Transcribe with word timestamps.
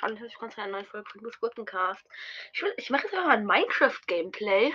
Hallo, 0.00 0.14
herzlich 0.16 0.32
willkommen 0.32 0.52
zu 0.52 0.60
einer 0.60 0.72
neuen 0.72 0.86
Folge 0.86 1.10
von 1.10 1.30
Gurkencast. 1.40 2.06
Ich, 2.52 2.62
ich 2.76 2.90
mache 2.90 3.04
jetzt 3.04 3.14
einfach 3.14 3.26
mal 3.26 3.36
ein 3.36 3.44
Minecraft-Gameplay. 3.44 4.72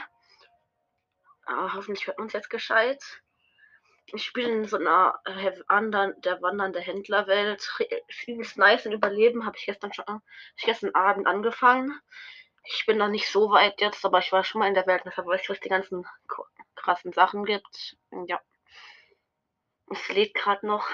Ah, 1.46 1.74
hoffentlich 1.74 2.06
hört 2.08 2.20
man 2.20 2.28
es 2.28 2.34
jetzt 2.34 2.50
gescheit. 2.50 3.02
Ich 4.08 4.24
spiele 4.26 4.52
in 4.52 4.66
so 4.66 4.78
einer 4.78 5.20
äh, 5.26 5.52
der 6.18 6.42
wandernde 6.42 6.80
Händlerwelt. 6.80 7.72
Übelst 8.28 8.58
nice 8.58 8.86
und 8.86 8.92
Überleben 8.92 9.46
habe 9.46 9.58
ich 9.58 9.66
gestern 9.66 9.94
schon, 9.94 10.22
ich 10.56 10.64
gestern 10.66 10.94
Abend 10.94 11.26
angefangen. 11.26 12.00
Ich 12.66 12.86
bin 12.86 12.98
noch 12.98 13.10
nicht 13.10 13.30
so 13.30 13.50
weit 13.50 13.82
jetzt, 13.82 14.06
aber 14.06 14.20
ich 14.20 14.32
war 14.32 14.44
schon 14.44 14.60
mal 14.60 14.68
in 14.68 14.74
der 14.74 14.88
Welt, 14.88 15.04
deshalb 15.06 15.28
weiß 15.28 15.42
ich, 15.42 15.50
was 15.50 15.60
die 15.60 15.70
ganzen 15.70 16.06
krassen 16.76 17.14
Sachen 17.14 17.46
gibt. 17.46 17.98
Ja. 18.28 18.40
Es 19.90 20.10
lädt 20.10 20.34
gerade 20.34 20.68
noch. 20.68 20.88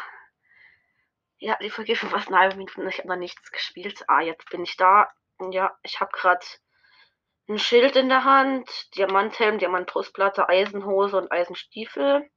Ja, 1.40 1.58
die 1.60 1.70
schon 1.96 2.10
fast 2.10 2.28
eine 2.28 2.40
halbe 2.40 2.58
Minute 2.58 2.84
ich 2.90 3.00
habe 3.00 3.08
noch 3.08 3.16
nichts 3.16 3.52
gespielt. 3.52 4.04
Ah, 4.08 4.22
jetzt 4.22 4.50
bin 4.50 4.64
ich 4.64 4.76
da. 4.76 5.10
Ja, 5.52 5.76
ich 5.84 6.02
habe 6.02 6.12
gerade 6.12 6.46
ein 7.48 7.58
Schild 7.58 7.96
in 7.96 8.10
der 8.10 8.26
Hand, 8.26 8.70
Diamanthelm, 8.96 9.58
Diamantbrustplatte, 9.58 10.50
Eisenhose 10.50 11.18
und 11.18 11.32
Eisenstiefel. 11.32 12.30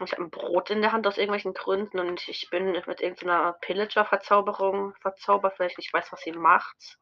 Und 0.00 0.06
ich 0.06 0.12
habe 0.12 0.24
ein 0.24 0.30
Brot 0.30 0.70
in 0.70 0.82
der 0.82 0.90
Hand 0.90 1.06
aus 1.06 1.16
irgendwelchen 1.16 1.54
Gründen 1.54 2.00
und 2.00 2.26
ich 2.28 2.50
bin 2.50 2.72
mit 2.72 3.00
irgendeiner 3.00 3.52
Pillager-Verzauberung 3.60 4.94
verzaubert, 5.00 5.60
weil 5.60 5.68
ich 5.68 5.78
nicht 5.78 5.92
weiß, 5.92 6.10
was 6.10 6.22
sie 6.22 6.32
macht. 6.32 6.98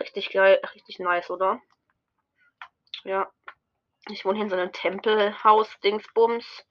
Richtig 0.00 0.30
geil, 0.30 0.60
richtig 0.74 0.98
nice, 0.98 1.28
oder? 1.30 1.60
Ja. 3.04 3.30
Ich 4.08 4.24
wohne 4.24 4.36
hier 4.36 4.44
in 4.44 4.50
so 4.50 4.56
einem 4.56 4.72
Tempelhaus-Dingsbums. 4.72 6.64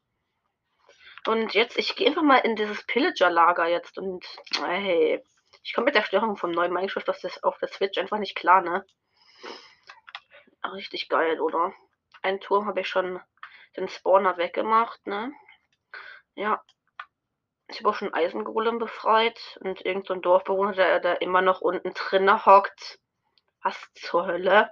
Und 1.27 1.53
jetzt, 1.53 1.77
ich 1.77 1.95
gehe 1.95 2.07
einfach 2.07 2.23
mal 2.23 2.37
in 2.37 2.55
dieses 2.55 2.83
Pillager-Lager 2.87 3.67
jetzt 3.67 3.97
und 3.97 4.25
hey, 4.59 5.23
ich 5.63 5.73
komme 5.73 5.85
mit 5.85 5.95
der 5.95 6.03
Störung 6.03 6.35
vom 6.35 6.51
neuen 6.51 6.73
Minecraft 6.73 7.07
auf, 7.07 7.19
das, 7.21 7.43
auf 7.43 7.57
der 7.59 7.67
Switch 7.67 7.99
einfach 7.99 8.17
nicht 8.17 8.35
klar, 8.35 8.61
ne? 8.61 8.85
Richtig 10.73 11.09
geil, 11.09 11.39
oder? 11.39 11.73
Ein 12.23 12.39
Turm 12.39 12.65
habe 12.65 12.81
ich 12.81 12.87
schon 12.87 13.19
den 13.77 13.87
Spawner 13.87 14.37
weggemacht, 14.37 15.05
ne? 15.05 15.31
Ja. 16.33 16.63
Ich 17.67 17.79
habe 17.79 17.89
auch 17.89 17.95
schon 17.95 18.13
Eisengolem 18.13 18.79
befreit 18.79 19.59
und 19.61 19.85
irgendein 19.85 20.15
so 20.15 20.21
Dorfbewohner, 20.21 20.73
der, 20.73 20.99
der 20.99 21.21
immer 21.21 21.41
noch 21.41 21.61
unten 21.61 21.93
drinnen 21.93 22.45
hockt. 22.45 22.99
Was 23.63 23.77
zur 23.93 24.25
Hölle? 24.25 24.71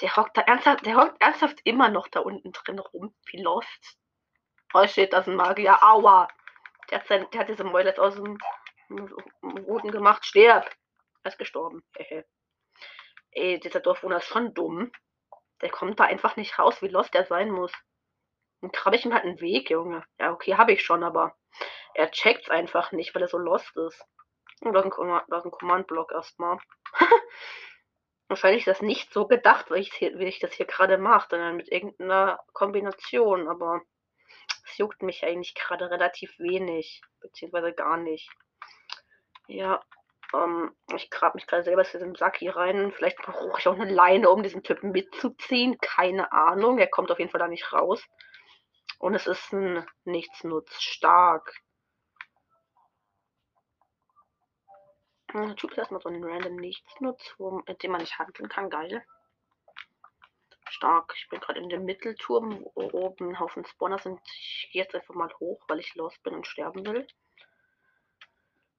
Der 0.00 0.16
hockt 0.16 0.36
da 0.36 0.42
ernsthaft, 0.42 0.86
der 0.86 0.96
hockt 0.96 1.20
ernsthaft 1.20 1.60
immer 1.64 1.88
noch 1.88 2.08
da 2.08 2.20
unten 2.20 2.52
drin 2.52 2.78
rum. 2.78 3.14
Wie 3.26 3.42
lost. 3.42 3.98
Oh 4.76 4.88
shit, 4.88 5.12
das 5.12 5.20
ist 5.20 5.32
ein 5.32 5.36
Magier. 5.36 5.78
Aua! 5.84 6.26
Der 6.90 6.98
hat, 6.98 7.06
sein, 7.06 7.28
der 7.32 7.40
hat 7.40 7.48
diese 7.48 7.62
Mäule 7.62 7.90
jetzt 7.90 8.00
aus 8.00 8.16
dem 8.16 8.38
Boden 9.40 9.92
gemacht. 9.92 10.26
Sterb! 10.26 10.68
Er 11.22 11.30
ist 11.30 11.38
gestorben. 11.38 11.84
Ey, 13.30 13.60
dieser 13.60 13.78
Dorfwohner 13.78 14.16
ist 14.16 14.26
schon 14.26 14.52
dumm. 14.52 14.90
Der 15.62 15.70
kommt 15.70 16.00
da 16.00 16.04
einfach 16.04 16.34
nicht 16.36 16.58
raus, 16.58 16.82
wie 16.82 16.88
lost 16.88 17.14
er 17.14 17.24
sein 17.24 17.52
muss. 17.52 17.72
Dann 18.62 18.72
krabbe 18.72 18.96
ich 18.96 19.04
ihm 19.04 19.14
halt 19.14 19.22
einen 19.22 19.40
Weg, 19.40 19.70
Junge. 19.70 20.04
Ja, 20.18 20.32
okay, 20.32 20.56
habe 20.56 20.72
ich 20.72 20.82
schon, 20.82 21.04
aber 21.04 21.36
er 21.94 22.10
checkt's 22.10 22.50
einfach 22.50 22.90
nicht, 22.90 23.14
weil 23.14 23.22
er 23.22 23.28
so 23.28 23.38
lost 23.38 23.76
ist. 23.76 24.04
Und 24.60 24.72
da 24.72 24.80
ist 24.80 24.98
ein, 24.98 25.10
ein 25.10 25.50
Command-Block 25.52 26.10
erstmal. 26.10 26.58
Wahrscheinlich 28.28 28.66
ist 28.66 28.78
das 28.78 28.82
nicht 28.82 29.12
so 29.12 29.28
gedacht, 29.28 29.70
wie 29.70 29.78
ich, 29.78 29.92
wie 30.00 30.24
ich 30.24 30.40
das 30.40 30.52
hier 30.52 30.66
gerade 30.66 30.98
mache, 30.98 31.28
sondern 31.30 31.56
mit 31.56 31.70
irgendeiner 31.70 32.40
Kombination, 32.52 33.48
aber 33.48 33.82
juckt 34.78 35.02
mich 35.02 35.24
eigentlich 35.24 35.54
gerade 35.54 35.90
relativ 35.90 36.38
wenig, 36.38 37.02
beziehungsweise 37.20 37.72
gar 37.72 37.96
nicht. 37.96 38.30
Ja, 39.46 39.82
ähm, 40.32 40.74
ich 40.94 41.10
grab 41.10 41.34
mich 41.34 41.46
gerade 41.46 41.62
selber 41.62 41.82
aus 41.82 41.92
diesem 41.92 42.14
Sack 42.14 42.36
hier 42.38 42.56
rein. 42.56 42.92
Vielleicht 42.92 43.18
brauche 43.18 43.58
ich 43.58 43.68
auch 43.68 43.78
eine 43.78 43.92
Leine, 43.92 44.30
um 44.30 44.42
diesen 44.42 44.62
Typen 44.62 44.92
mitzuziehen. 44.92 45.78
Keine 45.78 46.32
Ahnung. 46.32 46.78
Er 46.78 46.88
kommt 46.88 47.10
auf 47.10 47.18
jeden 47.18 47.30
Fall 47.30 47.40
da 47.40 47.48
nicht 47.48 47.72
raus. 47.72 48.02
Und 48.98 49.14
es 49.14 49.26
ist 49.26 49.52
ein 49.52 49.86
Nichtsnutz. 50.04 50.80
Stark. 50.80 51.54
Typ 55.56 55.72
ist 55.72 55.78
erstmal 55.78 56.00
so 56.00 56.08
ein 56.08 56.22
random 56.22 56.56
Nichtsnutz, 56.56 57.34
mit 57.66 57.82
dem 57.82 57.90
man 57.90 58.00
nicht 58.00 58.18
handeln 58.18 58.48
kann. 58.48 58.70
Geil 58.70 59.04
stark. 60.70 61.14
Ich 61.16 61.28
bin 61.28 61.40
gerade 61.40 61.60
in 61.60 61.68
dem 61.68 61.84
Mittelturm, 61.84 62.64
wo 62.74 62.90
oben 62.92 63.30
ein 63.30 63.40
Haufen 63.40 63.64
Spawner 63.66 63.98
sind. 63.98 64.20
Ich 64.24 64.70
gehe 64.72 64.82
jetzt 64.82 64.94
einfach 64.94 65.14
mal 65.14 65.32
hoch, 65.40 65.62
weil 65.68 65.80
ich 65.80 65.94
los 65.94 66.18
bin 66.18 66.34
und 66.34 66.46
sterben 66.46 66.84
will. 66.86 67.06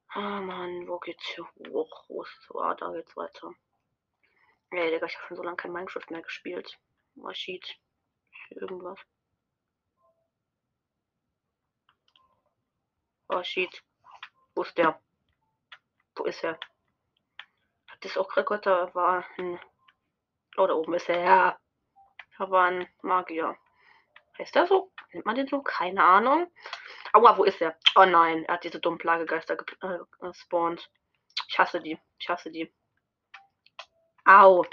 Ah, 0.10 0.40
oh 0.40 0.42
Mann, 0.42 0.88
wo 0.88 0.98
geht's 1.00 1.26
hier 1.28 1.46
hoch? 1.72 2.06
Wo 2.08 2.24
ist 2.24 2.42
so? 2.44 2.60
Ah, 2.60 2.74
da 2.76 2.92
geht's 2.92 3.16
weiter. 3.18 3.52
Ey, 4.72 4.92
Digga, 4.92 5.06
ich 5.06 5.16
habe 5.16 5.28
schon 5.28 5.38
so 5.38 5.44
lange 5.44 5.58
kein 5.58 5.72
Minecraft 5.72 6.10
mehr 6.10 6.22
gespielt. 6.22 6.78
Shit. 7.34 7.78
Irgendwas. 8.50 9.00
Oh, 13.30 13.44
shit. 13.44 13.84
Wo 14.54 14.64
ist 14.64 14.78
der? 14.78 15.02
Wo 16.16 16.24
ist 16.26 16.44
er? 16.44 16.60
Hat 17.88 18.06
das 18.06 18.18
auch 18.18 18.36
Rekord? 18.36 18.66
Da 18.66 18.94
war 18.94 19.26
ein... 19.38 19.60
Oh, 20.58 20.68
da 20.68 20.74
oben 20.74 20.94
ist 20.94 21.10
er. 21.10 21.24
Ja. 21.24 21.60
War 22.38 22.66
ein 22.66 22.88
Magier. 23.02 23.58
Heißt 24.38 24.56
der 24.56 24.68
so? 24.68 24.92
Nennt 25.14 25.26
man 25.26 25.36
den 25.36 25.48
so? 25.48 25.62
Keine 25.62 26.04
Ahnung. 26.04 26.52
Aua, 27.14 27.38
wo 27.38 27.44
ist 27.46 27.62
er? 27.62 27.78
Oh 27.96 28.06
nein, 28.06 28.44
er 28.46 28.56
hat 28.56 28.64
diese 28.64 28.80
dummen 28.80 29.00
Plagegeister 29.00 29.56
äh, 29.82 30.00
gespawnt. 30.20 30.90
Ich 31.48 31.58
hasse 31.58 31.80
die. 31.82 31.98
Ich 32.20 32.28
hasse 32.28 32.52
die. 32.52 32.74
Au. 34.26 34.66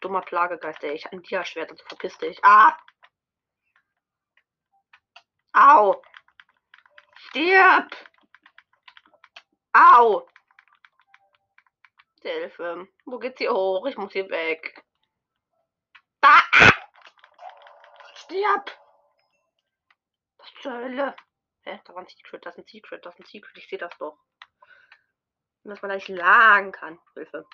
Dummer 0.00 0.20
Plagegeist, 0.20 0.82
ey. 0.84 0.92
Ich 0.92 1.04
habe 1.06 1.16
ein 1.16 1.22
Dia-Schwert, 1.22 1.70
also 1.70 1.84
verpiss 1.86 2.18
dich. 2.18 2.38
Ah! 2.44 2.76
Au! 5.52 6.02
Stirb! 7.16 7.96
Au! 9.72 10.28
Hilfe. 12.22 12.88
Wo 13.06 13.18
geht's 13.18 13.38
hier 13.38 13.52
hoch? 13.52 13.86
Ich 13.86 13.96
muss 13.96 14.12
hier 14.12 14.28
weg. 14.28 14.84
Stirb! 18.14 18.70
Was 20.38 20.48
zur 20.62 20.72
Hölle? 20.72 21.16
Hä? 21.62 21.80
Da 21.84 21.94
war 21.94 22.02
ein 22.02 22.08
Secret, 22.08 22.44
das 22.44 22.56
ist 22.56 22.64
ein 22.64 22.66
Secret, 22.66 23.04
das 23.04 23.14
ist 23.14 23.20
ein 23.20 23.26
Secret. 23.26 23.56
Ich 23.56 23.68
sehe 23.68 23.78
das 23.78 23.96
doch. 23.98 24.18
Und 25.62 25.70
dass 25.70 25.82
man 25.82 25.90
da 25.90 25.94
nicht 25.94 26.08
lagen 26.08 26.72
kann. 26.72 26.98
Hilfe. 27.14 27.46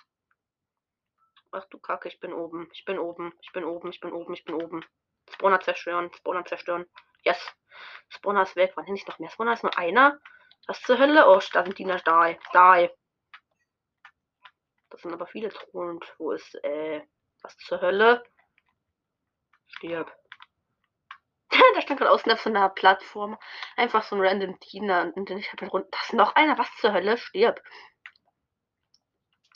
Ach 1.52 1.64
du 1.66 1.78
Kacke, 1.78 2.08
ich 2.08 2.18
bin 2.20 2.32
oben. 2.32 2.68
Ich 2.72 2.84
bin 2.84 2.98
oben. 2.98 3.32
Ich 3.40 3.52
bin 3.52 3.64
oben. 3.64 3.90
Ich 3.90 4.00
bin 4.00 4.12
oben. 4.12 4.34
Ich 4.34 4.44
bin 4.44 4.54
oben. 4.54 4.84
Spawner 5.30 5.60
zerstören. 5.60 6.12
Spawner 6.14 6.44
zerstören. 6.44 6.86
Yes. 7.22 7.38
Spawner 8.08 8.42
ist 8.42 8.56
weg. 8.56 8.72
Wann 8.74 8.84
nicht 8.86 9.06
noch 9.06 9.18
mehr? 9.18 9.30
Spawner 9.30 9.52
ist 9.52 9.62
nur 9.62 9.78
einer. 9.78 10.20
Was 10.66 10.80
zur 10.82 10.98
Hölle? 10.98 11.28
Oh, 11.28 11.40
da 11.52 11.64
sind. 11.64 11.78
Die. 11.78 11.84
Die. 11.84 12.90
Das 14.90 15.02
sind 15.02 15.12
aber 15.12 15.26
viele 15.26 15.50
Thronen. 15.50 16.00
Wo 16.18 16.32
ist, 16.32 16.54
äh, 16.64 17.06
was 17.42 17.56
zur 17.58 17.80
Hölle? 17.80 18.24
Stirb. 19.66 20.12
da 21.74 21.80
stand 21.80 22.00
gerade 22.00 22.10
außen 22.10 22.30
auf 22.32 22.40
so 22.40 22.50
einer 22.50 22.68
Plattform 22.68 23.38
einfach 23.76 24.02
so 24.02 24.16
ein 24.16 24.22
random 24.22 24.58
Diener 24.60 25.12
und 25.14 25.30
ich 25.30 25.52
habe 25.52 25.66
runter. 25.66 25.88
Das 25.90 26.04
ist 26.04 26.12
noch 26.14 26.34
einer, 26.34 26.58
was 26.58 26.68
zur 26.80 26.92
Hölle? 26.92 27.18
Stirb. 27.18 27.60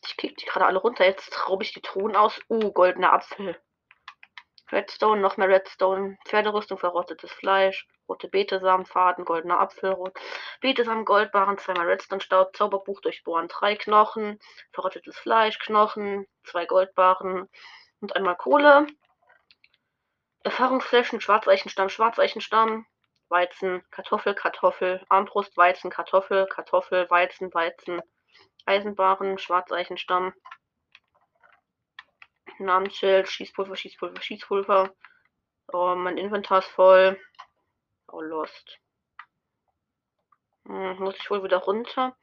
Ich 0.07 0.17
krieg 0.17 0.37
die 0.37 0.47
gerade 0.47 0.67
alle 0.67 0.79
runter. 0.79 1.05
Jetzt 1.05 1.49
raube 1.49 1.65
ich 1.65 1.73
die 1.73 1.83
Truhen 1.83 2.17
aus. 2.17 2.41
Uh, 2.49 2.73
goldener 2.73 3.13
Apfel. 3.13 3.61
Redstone, 4.71 5.21
noch 5.21 5.37
mehr 5.37 5.49
Redstone. 5.49 6.19
Pferderüstung, 6.27 6.79
verrottetes 6.79 7.33
Fleisch. 7.33 7.87
Rote 8.09 8.29
Betesamen, 8.29 8.87
Faden, 8.87 9.25
goldener 9.25 9.61
Apfel. 9.61 9.93
Rot. 9.93 10.19
Betesamen, 10.61 11.05
Goldbarren, 11.05 11.59
zweimal 11.59 11.87
Redstone-Staub. 11.87 12.57
Zauberbuch 12.57 13.01
durchbohren, 13.01 13.49
drei 13.49 13.77
Knochen. 13.77 14.39
Verrottetes 14.73 15.19
Fleisch, 15.19 15.59
Knochen. 15.59 16.27
Zwei 16.45 16.67
Goldbarren. 16.67 17.49
Und 18.01 18.17
einmal 18.17 18.37
Kohle. 18.37 18.87
Erfahrungsflächen, 20.45 21.21
Schwarzeichenstamm, 21.21 21.89
Schwarzeichenstamm, 21.89 22.87
Weizen, 23.29 23.83
Kartoffel, 23.91 24.35
Kartoffel, 24.35 25.05
Armbrust, 25.09 25.57
Weizen, 25.57 25.91
Kartoffel, 25.91 26.47
Kartoffel, 26.47 27.11
Weizen, 27.11 27.53
Weizen, 27.53 28.01
Eisenbaren, 28.65 29.39
Schwarzeichenstamm, 29.39 30.33
Namensschild, 32.59 33.29
Schießpulver, 33.29 33.77
Schießpulver, 33.77 34.21
Schießpulver. 34.21 34.95
Oh, 35.73 35.95
mein 35.95 36.17
Inventar 36.17 36.61
ist 36.61 36.69
voll. 36.69 37.21
Oh, 38.11 38.21
lost. 38.21 38.79
Hm, 40.67 40.99
muss 40.99 41.17
ich 41.17 41.31
wohl 41.31 41.43
wieder 41.45 41.59
runter 41.59 42.17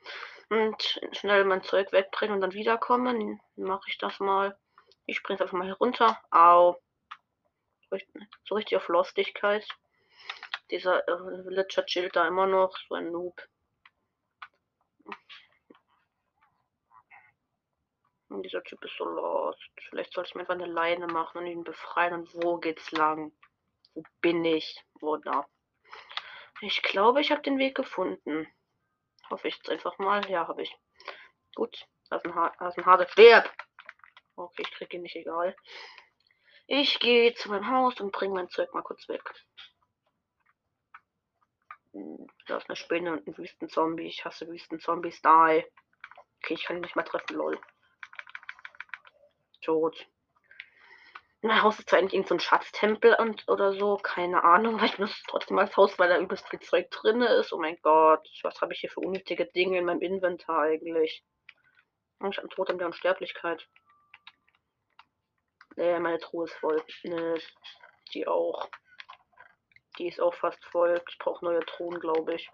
und 0.49 0.99
schnell 1.11 1.45
mein 1.45 1.63
Zeug 1.63 1.91
wegbringen 1.91 2.35
und 2.35 2.41
dann 2.41 2.53
wiederkommen. 2.53 3.39
Mache 3.55 3.89
ich 3.89 3.97
das 3.97 4.19
mal. 4.19 4.57
Ich 5.05 5.17
springe 5.17 5.41
einfach 5.41 5.57
mal 5.57 5.65
hier 5.65 5.77
runter. 5.77 6.19
Au 6.31 6.77
so 8.43 8.55
richtig 8.55 8.77
auf 8.77 8.87
Lostigkeit. 8.87 9.67
Dieser 10.71 11.07
äh, 11.07 11.45
Villager 11.45 11.85
chillt 11.85 12.15
da 12.15 12.27
immer 12.27 12.47
noch, 12.47 12.75
so 12.87 12.95
ein 12.95 13.11
Noob. 13.11 13.41
Und 18.29 18.43
dieser 18.43 18.63
Typ 18.63 18.83
ist 18.83 18.97
so 18.97 19.05
lost. 19.05 19.61
Vielleicht 19.89 20.13
sollte 20.13 20.29
ich 20.29 20.35
mir 20.35 20.41
einfach 20.41 20.55
eine 20.55 20.65
Leine 20.65 21.07
machen 21.07 21.39
und 21.39 21.47
ihn 21.47 21.63
befreien. 21.63 22.13
Und 22.13 22.43
wo 22.43 22.57
geht's 22.57 22.91
lang? 22.91 23.31
Wo 23.93 24.03
bin 24.21 24.43
ich? 24.43 24.83
Wo 24.99 25.17
da? 25.17 25.45
Ich 26.61 26.81
glaube, 26.81 27.21
ich 27.21 27.31
habe 27.31 27.43
den 27.43 27.59
Weg 27.59 27.75
gefunden. 27.75 28.47
Hoffe 29.29 29.47
ich 29.47 29.55
jetzt 29.55 29.69
einfach 29.69 29.97
mal. 29.99 30.29
Ja, 30.29 30.47
habe 30.47 30.63
ich. 30.63 30.75
Gut. 31.53 31.87
Da 32.09 32.17
ist 32.17 32.25
ein, 32.25 32.35
ha 32.35 32.53
da 32.59 32.67
ist 32.67 32.77
ein 32.77 32.85
Hase. 32.85 33.07
Stirb! 33.09 33.49
Okay, 34.35 34.63
ich 34.63 34.71
kriege 34.71 34.97
ihn 34.97 35.03
nicht 35.03 35.15
egal. 35.15 35.55
Ich 36.67 36.99
gehe 36.99 37.33
zu 37.35 37.49
meinem 37.49 37.69
Haus 37.69 37.99
und 37.99 38.11
bringe 38.11 38.33
mein 38.33 38.49
Zeug 38.49 38.73
mal 38.73 38.81
kurz 38.81 39.07
weg. 39.07 39.21
Da 42.47 42.57
ist 42.57 42.67
eine 42.67 42.75
Spinne 42.75 43.13
und 43.13 43.27
ein 43.27 43.37
Wüstenzombie. 43.37 44.07
Ich 44.07 44.25
hasse 44.25 44.47
Wüstenzombies. 44.47 45.21
Die. 45.21 45.65
Okay, 46.37 46.53
ich 46.53 46.65
kann 46.65 46.77
ihn 46.77 46.81
nicht 46.81 46.95
mehr 46.95 47.05
treffen, 47.05 47.35
lol. 47.35 47.59
Tot. 49.61 50.07
Mein 51.41 51.61
Haus 51.61 51.77
ist 51.77 51.89
zwar 51.89 51.99
eigentlich 51.99 52.15
irgendein 52.15 52.39
so 52.39 52.45
Schatztempel 52.45 53.15
und 53.19 53.47
oder 53.47 53.73
so, 53.73 53.97
keine 53.97 54.43
Ahnung, 54.43 54.75
aber 54.77 54.85
ich 54.85 54.95
benutze 54.95 55.21
trotzdem 55.27 55.59
als 55.59 55.77
Haus, 55.77 55.97
weil 55.99 56.09
da 56.09 56.17
übelst 56.17 56.49
viel 56.49 56.59
Zeug 56.59 56.89
drin 56.89 57.21
ist. 57.21 57.53
Oh 57.53 57.59
mein 57.59 57.77
Gott, 57.83 58.27
was 58.41 58.61
habe 58.61 58.73
ich 58.73 58.79
hier 58.79 58.89
für 58.89 59.01
unnötige 59.01 59.45
Dinge 59.45 59.77
in 59.77 59.85
meinem 59.85 60.01
Inventar 60.01 60.63
eigentlich? 60.63 61.23
Ich 62.17 62.23
habe 62.23 62.39
einen 62.39 62.49
Totem 62.49 62.79
der 62.79 62.87
Unsterblichkeit. 62.87 63.67
Nee, 65.75 65.99
meine 65.99 66.19
Truhe 66.19 66.45
ist 66.45 66.55
voll. 66.55 66.83
Nee, 67.03 67.41
die 68.13 68.27
auch. 68.27 68.69
Die 69.97 70.07
ist 70.07 70.19
auch 70.19 70.33
fast 70.33 70.63
voll. 70.65 71.01
Ich 71.09 71.17
brauche 71.17 71.43
neue 71.43 71.65
Truhen, 71.65 71.99
glaube 71.99 72.35
ich. 72.35 72.49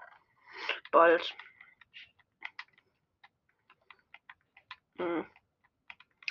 Bald. 0.91 1.35
Hm. 4.97 5.25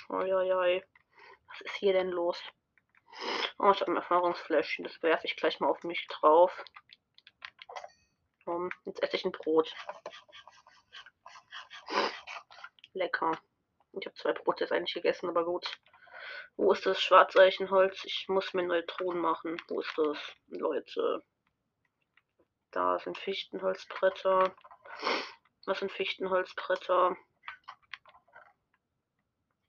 Uiuiui. 0.09 0.83
Was 1.47 1.61
ist 1.61 1.75
hier 1.75 1.93
denn 1.93 2.09
los? 2.09 2.41
Oh, 3.57 3.71
ich 3.71 3.81
habe 3.81 3.91
ein 3.91 3.97
Erfahrungsfläschchen. 3.97 4.83
Das 4.83 5.01
werfe 5.03 5.27
ich 5.27 5.35
gleich 5.35 5.59
mal 5.59 5.69
auf 5.69 5.83
mich 5.83 6.07
drauf. 6.07 6.63
Um, 8.45 8.69
jetzt 8.85 9.03
esse 9.03 9.17
ich 9.17 9.25
ein 9.25 9.31
Brot. 9.31 9.73
Lecker. 12.93 13.37
Ich 13.93 14.05
habe 14.05 14.15
zwei 14.15 14.33
Brote 14.33 14.63
jetzt 14.63 14.71
eigentlich 14.71 14.93
gegessen, 14.93 15.29
aber 15.29 15.45
gut. 15.45 15.79
Wo 16.57 16.73
ist 16.73 16.85
das 16.85 17.01
Schwarzeichenholz? 17.01 18.03
Ich 18.05 18.27
muss 18.27 18.53
mir 18.53 18.63
neue 18.63 18.85
Truhen 18.85 19.19
machen. 19.19 19.61
Wo 19.67 19.79
ist 19.79 19.97
das? 19.97 20.17
Leute. 20.47 21.23
Da 22.71 22.99
sind 22.99 23.17
Fichtenholzbretter. 23.17 24.55
Was 25.65 25.79
sind 25.79 25.91
Fichtenholzbretter? 25.91 27.17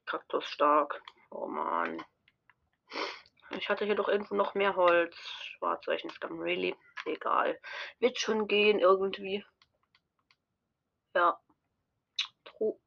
Kaktus 0.06 0.44
stark. 0.44 1.02
Oh 1.30 1.46
man. 1.46 2.04
Ich 3.50 3.68
hatte 3.68 3.84
hier 3.84 3.94
doch 3.94 4.08
irgendwo 4.08 4.34
noch 4.34 4.54
mehr 4.54 4.76
Holz. 4.76 5.16
Schwarzzeichen 5.16 6.12
dann 6.20 6.38
really 6.38 6.76
egal. 7.06 7.58
Wird 7.98 8.18
schon 8.18 8.46
gehen 8.46 8.78
irgendwie. 8.78 9.44
Ja. 11.14 11.40
Tru 12.44 12.78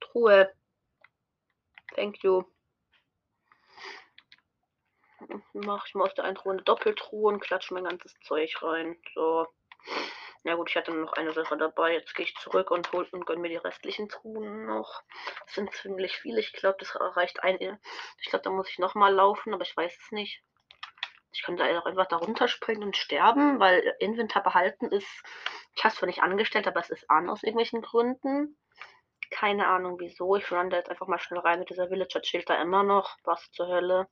Truhe. 0.00 0.52
Thank 1.94 2.22
you. 2.22 2.44
Mach 5.52 5.86
ich 5.86 5.94
mal 5.94 6.04
aus 6.04 6.14
der 6.14 6.24
einen 6.24 6.38
eine 6.38 6.62
Doppeltruhe 6.62 7.32
und 7.32 7.40
klatsche 7.40 7.74
mein 7.74 7.84
ganzes 7.84 8.14
Zeug 8.20 8.62
rein. 8.62 8.96
So. 9.14 9.46
Ja 10.44 10.56
gut, 10.56 10.68
ich 10.68 10.76
hatte 10.76 10.92
noch 10.92 11.14
eine 11.14 11.32
Sache 11.32 11.56
dabei. 11.56 11.94
Jetzt 11.94 12.14
gehe 12.14 12.26
ich 12.26 12.36
zurück 12.36 12.70
und 12.70 12.92
hol 12.92 13.06
und 13.12 13.24
gönne 13.24 13.40
mir 13.40 13.48
die 13.48 13.56
restlichen 13.56 14.08
Truhen 14.08 14.66
noch. 14.66 15.02
Das 15.46 15.54
sind 15.54 15.72
ziemlich 15.72 16.18
viele. 16.18 16.40
Ich 16.40 16.52
glaube, 16.52 16.76
das 16.78 16.94
reicht 17.16 17.42
ein. 17.42 17.80
Ich 18.20 18.28
glaube, 18.28 18.42
da 18.42 18.50
muss 18.50 18.68
ich 18.68 18.78
noch 18.78 18.94
mal 18.94 19.12
laufen, 19.12 19.54
aber 19.54 19.62
ich 19.62 19.74
weiß 19.74 19.96
es 19.98 20.12
nicht. 20.12 20.42
Ich 21.32 21.42
könnte 21.42 21.64
auch 21.64 21.86
einfach 21.86 22.06
darunter 22.06 22.46
springen 22.46 22.84
und 22.84 22.96
sterben, 22.96 23.58
weil 23.58 23.96
Inventar 23.98 24.42
behalten 24.42 24.92
ist. 24.92 25.24
Ich 25.74 25.82
habe 25.82 25.92
es 25.92 25.98
zwar 25.98 26.06
nicht 26.06 26.22
angestellt, 26.22 26.68
aber 26.68 26.80
es 26.80 26.90
ist 26.90 27.10
an 27.10 27.28
aus 27.28 27.42
irgendwelchen 27.42 27.82
Gründen. 27.82 28.56
Keine 29.30 29.66
Ahnung 29.66 29.98
wieso. 29.98 30.36
Ich 30.36 30.52
run 30.52 30.70
da 30.70 30.76
jetzt 30.76 30.90
einfach 30.90 31.08
mal 31.08 31.18
schnell 31.18 31.40
rein 31.40 31.58
mit 31.58 31.70
dieser 31.70 31.90
Villager 31.90 32.22
chillt 32.22 32.48
da 32.50 32.60
immer 32.60 32.82
noch. 32.82 33.16
Was 33.24 33.50
zur 33.50 33.66
Hölle. 33.66 34.08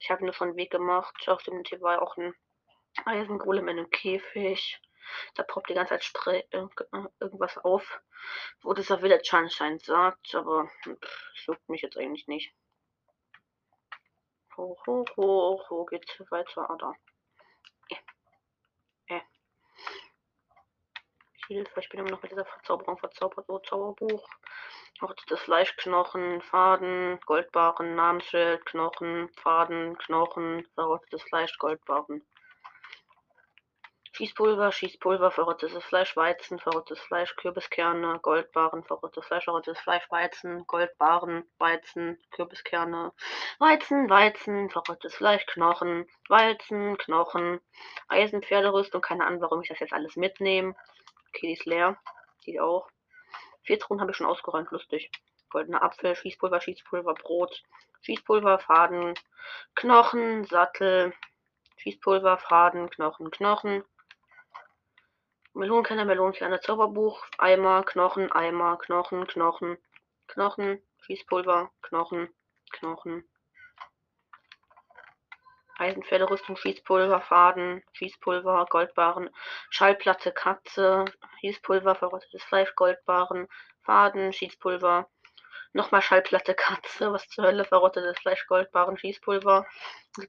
Ich 0.00 0.10
habe 0.10 0.24
nur 0.24 0.34
von 0.34 0.56
Weg 0.56 0.70
gemacht. 0.70 1.28
Auf 1.28 1.42
dem 1.42 1.62
hier 1.64 1.80
war 1.80 2.02
auch 2.02 2.16
ein 2.16 2.34
Eisengolem 3.04 3.68
in 3.68 3.78
einem 3.78 3.90
Käfig. 3.90 4.80
Da 5.34 5.42
poppt 5.42 5.68
die 5.70 5.74
ganze 5.74 5.90
Zeit 5.90 6.04
Spray, 6.04 6.44
irgendwas 6.50 7.58
auf, 7.58 8.00
wo 8.62 8.72
dieser 8.72 8.98
Village 9.00 9.28
anscheinend 9.32 9.82
sagt, 9.82 10.34
aber 10.34 10.70
es 11.34 11.46
juckt 11.46 11.68
mich 11.68 11.82
jetzt 11.82 11.96
eigentlich 11.98 12.26
nicht. 12.26 12.54
Hoch, 14.56 14.86
hoch, 14.86 15.16
hoch, 15.16 15.70
wo 15.70 15.84
geht's 15.84 16.18
weiter? 16.30 16.70
Ah, 16.70 16.76
da. 16.76 16.94
Äh. 17.88 19.16
Äh. 19.16 19.20
Hilfe, 21.46 21.80
ich 21.80 21.88
bin 21.88 22.00
immer 22.00 22.10
noch 22.10 22.22
mit 22.22 22.32
dieser 22.32 22.44
Verzauberung 22.44 22.96
verzaubert, 22.98 23.46
so 23.46 23.58
Zauberbuch. 23.58 24.26
das 25.28 25.40
Fleischknochen, 25.40 26.40
Faden, 26.40 27.18
Goldbarren, 27.26 27.94
Namensschild, 27.94 28.64
Knochen, 28.64 29.28
Faden, 29.36 29.98
Knochen, 29.98 30.66
verrottetes 30.74 31.22
Fleisch, 31.24 31.56
Goldbarren. 31.58 32.24
Schießpulver, 34.16 34.70
Schießpulver, 34.70 35.32
verrottetes 35.32 35.82
Fleisch, 35.82 36.16
Weizen, 36.16 36.60
verrottetes 36.60 37.00
Fleisch, 37.00 37.34
Kürbiskerne, 37.34 38.20
Goldbarren, 38.22 38.84
verrottetes 38.84 39.26
Fleisch, 39.26 39.42
verrottetes 39.42 39.80
Fleisch, 39.80 40.08
Weizen, 40.08 40.64
Goldbarren, 40.68 41.42
Weizen, 41.58 42.22
Kürbiskerne, 42.30 43.12
Weizen, 43.58 44.08
Weizen, 44.08 44.70
verrottetes 44.70 45.16
Fleisch, 45.16 45.44
Knochen, 45.46 46.06
Weizen, 46.28 46.96
Knochen, 46.96 47.60
Eisenpferderüstung, 48.06 49.00
keine 49.00 49.26
Ahnung, 49.26 49.40
warum 49.40 49.62
ich 49.62 49.68
das 49.68 49.80
jetzt 49.80 49.92
alles 49.92 50.14
mitnehme. 50.14 50.76
Okay, 51.30 51.48
die 51.48 51.52
ist 51.54 51.66
leer. 51.66 51.98
Die 52.46 52.60
auch. 52.60 52.88
Vier 53.64 53.80
Truhen 53.80 54.00
habe 54.00 54.12
ich 54.12 54.16
schon 54.16 54.28
ausgeräumt, 54.28 54.70
lustig. 54.70 55.10
Goldener 55.50 55.82
Apfel, 55.82 56.14
Schießpulver, 56.14 56.60
Schießpulver, 56.60 57.14
Brot, 57.14 57.64
Schießpulver, 58.02 58.60
Faden, 58.60 59.14
Knochen, 59.74 60.44
Sattel, 60.44 61.12
Schießpulver, 61.78 62.38
Faden, 62.38 62.90
Knochen, 62.90 63.32
Knochen, 63.32 63.82
Melonenkerne, 65.56 66.04
Melonenkerne, 66.04 66.60
Zauberbuch, 66.60 67.24
Eimer, 67.38 67.84
Knochen, 67.84 68.30
Eimer, 68.32 68.76
Knochen, 68.76 69.24
Knochen, 69.28 69.78
Knochen, 70.26 70.82
Schießpulver, 71.02 71.70
Knochen, 71.80 72.28
Knochen. 72.72 73.22
Eisenpferderüstung, 75.78 76.56
Schießpulver, 76.56 77.20
Faden, 77.20 77.84
Schießpulver, 77.92 78.66
Goldbarren, 78.68 79.30
Schallplatte, 79.70 80.32
Katze, 80.32 81.04
Schießpulver, 81.38 81.94
verrottetes 81.94 82.42
Fleisch, 82.42 82.74
Goldbarren, 82.74 83.46
Faden, 83.82 84.32
Schießpulver, 84.32 85.08
Nochmal 85.74 86.02
Schallplatte 86.02 86.54
Katze. 86.54 87.12
Was 87.12 87.26
zur 87.26 87.46
Hölle? 87.46 87.64
Verrottetes 87.64 88.16
Fleisch, 88.20 88.46
Goldbarren, 88.46 88.96
Schießpulver. 88.96 89.66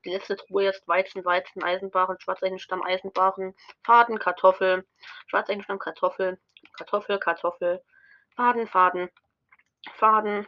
Die 0.03 0.09
letzte 0.09 0.37
Truhe 0.37 0.63
jetzt 0.63 0.87
Weizen, 0.87 1.23
Weizen, 1.23 1.63
Eisenbarren, 1.63 2.19
Schwarzeisenstamm, 2.19 2.81
Eisenbarren, 2.81 3.55
Faden, 3.83 4.17
Kartoffel, 4.17 4.87
Schwarzeisenstamm, 5.27 5.77
Kartoffel, 5.77 6.39
Kartoffel, 6.73 7.19
Kartoffel, 7.19 7.83
Faden, 8.35 8.67
Faden, 8.67 9.11
Faden. 9.93 10.47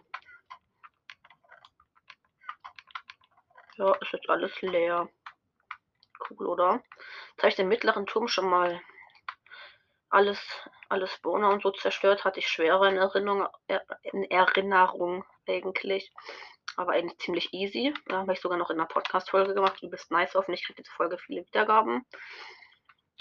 Ja, 3.75 3.93
ist 4.01 4.13
jetzt 4.13 4.29
alles 4.31 4.59
leer. 4.63 5.07
Cool, 6.27 6.47
oder? 6.47 6.83
Jetzt 7.35 7.43
ich 7.43 7.55
den 7.55 7.67
mittleren 7.67 8.07
Turm 8.07 8.27
schon 8.27 8.49
mal 8.49 8.81
alles 10.09 10.39
alle 10.89 11.07
Spawner 11.07 11.49
und 11.49 11.61
so 11.61 11.71
zerstört, 11.71 12.25
hatte 12.25 12.39
ich 12.39 12.47
schwere 12.47 12.89
in 12.89 12.97
Erinnerung, 12.97 13.47
in 14.03 14.23
Erinnerung 14.25 15.25
eigentlich. 15.47 16.11
Aber 16.75 16.91
eigentlich 16.91 17.17
ziemlich 17.19 17.53
easy. 17.53 17.93
Da 18.07 18.17
habe 18.17 18.33
ich 18.33 18.41
sogar 18.41 18.57
noch 18.57 18.69
in 18.69 18.79
einer 18.79 18.87
Podcast-Folge 18.87 19.53
gemacht. 19.53 19.81
Übelst 19.81 20.11
nice. 20.11 20.35
Hoffentlich 20.35 20.63
kriegt 20.63 20.79
diese 20.79 20.91
Folge 20.91 21.17
viele 21.17 21.45
Wiedergaben. 21.45 22.05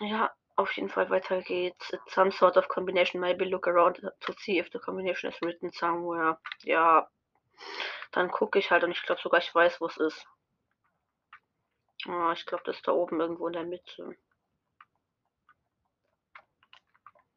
Ja, 0.00 0.30
auf 0.56 0.72
jeden 0.72 0.90
Fall 0.90 1.08
weiter 1.10 1.40
geht's. 1.42 1.90
It's 1.90 2.14
some 2.14 2.32
sort 2.32 2.56
of 2.56 2.68
combination. 2.68 3.20
Maybe 3.20 3.44
look 3.44 3.66
around 3.66 4.00
to 4.20 4.32
see 4.40 4.58
if 4.58 4.68
the 4.72 4.78
combination 4.78 5.30
is 5.30 5.40
written 5.42 5.70
somewhere. 5.72 6.38
Ja, 6.64 7.08
dann 8.12 8.30
gucke 8.30 8.58
ich 8.58 8.70
halt 8.70 8.84
und 8.84 8.90
ich 8.90 9.02
glaube 9.02 9.20
sogar, 9.22 9.40
ich 9.40 9.54
weiß, 9.54 9.80
wo 9.80 9.86
es 9.86 9.96
ist. 9.96 10.26
Ah, 12.06 12.32
ich 12.32 12.44
glaube, 12.46 12.64
das 12.64 12.76
ist 12.76 12.86
da 12.86 12.92
oben 12.92 13.20
irgendwo 13.20 13.46
in 13.46 13.54
der 13.54 13.64
Mitte. 13.64 14.16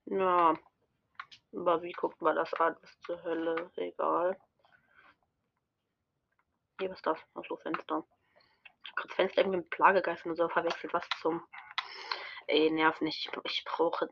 Ja. 0.09 0.57
Aber 1.53 1.81
wie 1.83 1.91
guckt 1.91 2.21
man 2.21 2.35
das 2.35 2.53
an? 2.55 2.75
Was 2.81 2.99
zur 3.01 3.23
Hölle? 3.23 3.71
Egal. 3.75 4.37
Hier, 6.79 6.89
was 6.89 6.97
ist 6.97 7.05
das? 7.05 7.19
Ach 7.35 7.43
so, 7.47 7.57
Fenster. 7.57 8.03
Ich 8.83 8.89
hab 8.89 8.95
grad 8.95 9.13
Fenster 9.13 9.41
irgendwie 9.41 9.57
mit 9.57 9.69
Plagegeistern 9.69 10.31
und 10.31 10.35
so 10.37 10.49
verwechselt. 10.49 10.93
Was 10.93 11.07
zum 11.21 11.45
Ey, 12.47 12.71
nerv 12.71 12.99
nicht. 13.01 13.29
Ich 13.43 13.63
brauche. 13.63 14.09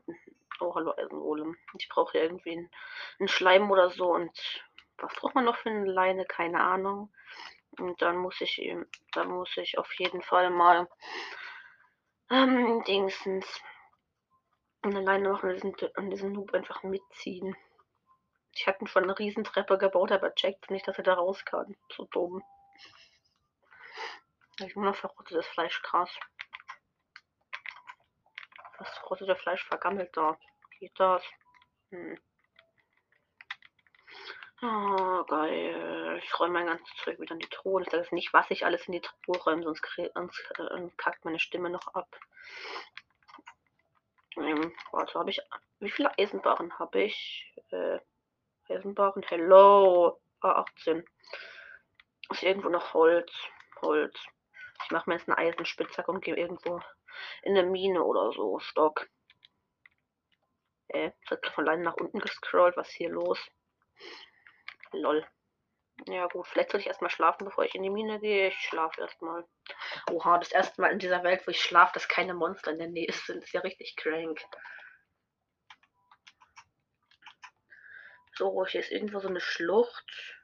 Oh, 0.60 0.74
hallo 0.76 0.94
Eisengolem. 0.96 1.56
Ich 1.76 1.88
brauche 1.88 2.18
irgendwie 2.18 2.52
einen, 2.52 2.70
einen 3.18 3.28
Schleim 3.28 3.68
oder 3.70 3.90
so. 3.90 4.12
Und 4.14 4.30
was 4.98 5.12
braucht 5.14 5.34
man 5.34 5.44
noch 5.44 5.56
für 5.56 5.70
eine 5.70 5.90
Leine? 5.90 6.24
Keine 6.24 6.60
Ahnung. 6.60 7.12
Und 7.78 8.00
dann 8.00 8.16
muss 8.16 8.40
ich 8.40 8.58
ihm, 8.58 8.86
dann 9.12 9.28
muss 9.28 9.56
ich 9.56 9.78
auf 9.78 9.92
jeden 9.94 10.22
Fall 10.22 10.50
mal 10.50 10.88
ähm, 12.30 12.82
Dingsens 12.84 13.60
eine 14.82 15.00
Leine 15.00 15.30
machen 15.30 15.50
und 15.50 16.10
diesen, 16.10 16.24
und 16.24 16.32
Noob 16.32 16.54
einfach 16.54 16.82
mitziehen. 16.82 17.56
Ich 18.54 18.66
hatte 18.66 18.86
schon 18.86 19.04
eine 19.04 19.18
Riesentreppe 19.18 19.78
gebaut, 19.78 20.12
aber 20.12 20.34
checkt 20.34 20.70
nicht, 20.70 20.86
dass 20.88 20.98
er 20.98 21.04
da 21.04 21.14
raus 21.14 21.44
kann. 21.44 21.76
So 21.94 22.04
dumm. 22.06 22.42
Ich 24.60 24.74
nur 24.74 24.86
noch 24.86 24.96
verrottetes 24.96 25.46
Fleisch, 25.46 25.80
krass. 25.82 26.10
Das 28.78 28.88
verrottete 28.98 29.36
Fleisch 29.36 29.64
vergammelt 29.64 30.16
da. 30.16 30.38
Geht 30.78 30.98
das? 30.98 31.22
Hm. 31.90 32.18
Oh, 34.60 35.24
geil. 35.24 36.20
Ich 36.22 36.40
räume 36.40 36.54
mein 36.54 36.66
ganzes 36.66 36.96
Zeug 36.96 37.20
wieder 37.20 37.34
in 37.34 37.38
die 37.38 37.48
Truhe. 37.48 37.82
Ich 37.82 37.90
sage 37.90 38.12
nicht, 38.12 38.32
was 38.32 38.50
ich 38.50 38.64
alles 38.64 38.86
in 38.86 38.92
die 38.92 39.00
Truhe 39.00 39.38
räume, 39.38 39.62
sonst, 39.62 39.84
sonst 40.14 40.52
äh, 40.58 40.90
kackt 40.96 41.24
meine 41.24 41.38
Stimme 41.38 41.70
noch 41.70 41.94
ab. 41.94 42.08
Ähm, 44.40 44.72
warte, 44.92 45.18
habe 45.18 45.30
ich. 45.30 45.40
Wie 45.80 45.90
viele 45.90 46.16
Eisenbarren 46.18 46.78
habe 46.78 47.02
ich? 47.02 47.54
Äh, 47.70 47.98
Eisenbarren. 48.68 49.22
Hello. 49.28 50.20
A18. 50.40 51.04
Ist 52.30 52.42
irgendwo 52.42 52.68
noch 52.68 52.94
Holz. 52.94 53.32
Holz. 53.82 54.16
Ich 54.84 54.90
mache 54.90 55.10
mir 55.10 55.16
jetzt 55.16 55.28
eine 55.28 55.38
Eisenspitzhacke 55.38 56.10
und 56.10 56.24
gehe 56.24 56.36
irgendwo 56.36 56.80
in 57.42 57.56
eine 57.56 57.68
Mine 57.68 58.02
oder 58.04 58.32
so. 58.32 58.58
Stock. 58.60 59.08
Äh, 60.88 61.10
hat 61.28 61.46
von 61.46 61.68
alleine 61.68 61.84
nach 61.84 61.96
unten 61.96 62.20
gescrollt. 62.20 62.76
Was 62.76 62.88
ist 62.88 62.94
hier 62.94 63.10
los? 63.10 63.38
Lol. 64.92 65.26
Ja 66.06 66.26
gut, 66.26 66.46
vielleicht 66.46 66.70
soll 66.70 66.80
ich 66.80 66.86
erstmal 66.86 67.10
schlafen, 67.10 67.44
bevor 67.44 67.64
ich 67.64 67.74
in 67.74 67.82
die 67.82 67.90
Mine 67.90 68.20
gehe. 68.20 68.48
Ich 68.48 68.60
schlafe 68.60 69.00
erstmal. 69.00 69.44
Oha, 70.10 70.38
das 70.38 70.52
erste 70.52 70.80
Mal 70.80 70.92
in 70.92 70.98
dieser 70.98 71.22
Welt, 71.22 71.46
wo 71.46 71.50
ich 71.50 71.60
schlafe, 71.60 71.92
dass 71.94 72.08
keine 72.08 72.34
Monster 72.34 72.70
in 72.70 72.78
der 72.78 72.88
Nähe 72.88 73.12
sind. 73.12 73.42
ist 73.42 73.52
ja 73.52 73.60
richtig 73.60 73.96
crank. 73.96 74.40
So, 78.36 78.64
hier 78.66 78.80
ist 78.80 78.92
irgendwo 78.92 79.18
so 79.18 79.28
eine 79.28 79.40
Schlucht. 79.40 80.36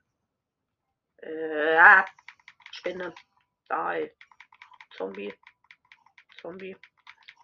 Äh, 1.19 1.77
ah, 1.77 2.05
Spinne. 2.73 3.15
Die. 3.71 4.11
Zombie. 4.97 5.33
Zombie. 6.41 6.77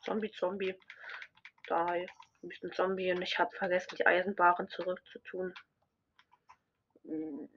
Zombie, 0.03 0.31
Zombie. 0.33 0.75
Die. 1.69 2.07
Ein 2.43 2.49
bisschen 2.49 2.73
Zombie 2.73 3.13
und 3.13 3.23
ich 3.23 3.39
habe 3.39 3.55
vergessen, 3.57 3.97
die 3.97 4.07
Eisenbaren 4.07 4.69
zurückzutun. 4.69 5.55
Hm. 7.05 7.49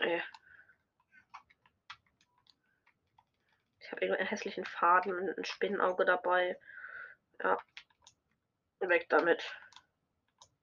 Äh. 0.00 0.20
Ich 3.80 3.92
habe 3.92 4.04
irgendwie 4.04 4.20
einen 4.20 4.28
hässlichen 4.28 4.64
Faden 4.64 5.14
und 5.14 5.38
ein 5.38 5.44
Spinnenauge 5.44 6.04
dabei. 6.04 6.58
Ja. 7.42 7.58
Weg 8.80 9.08
damit. 9.08 9.44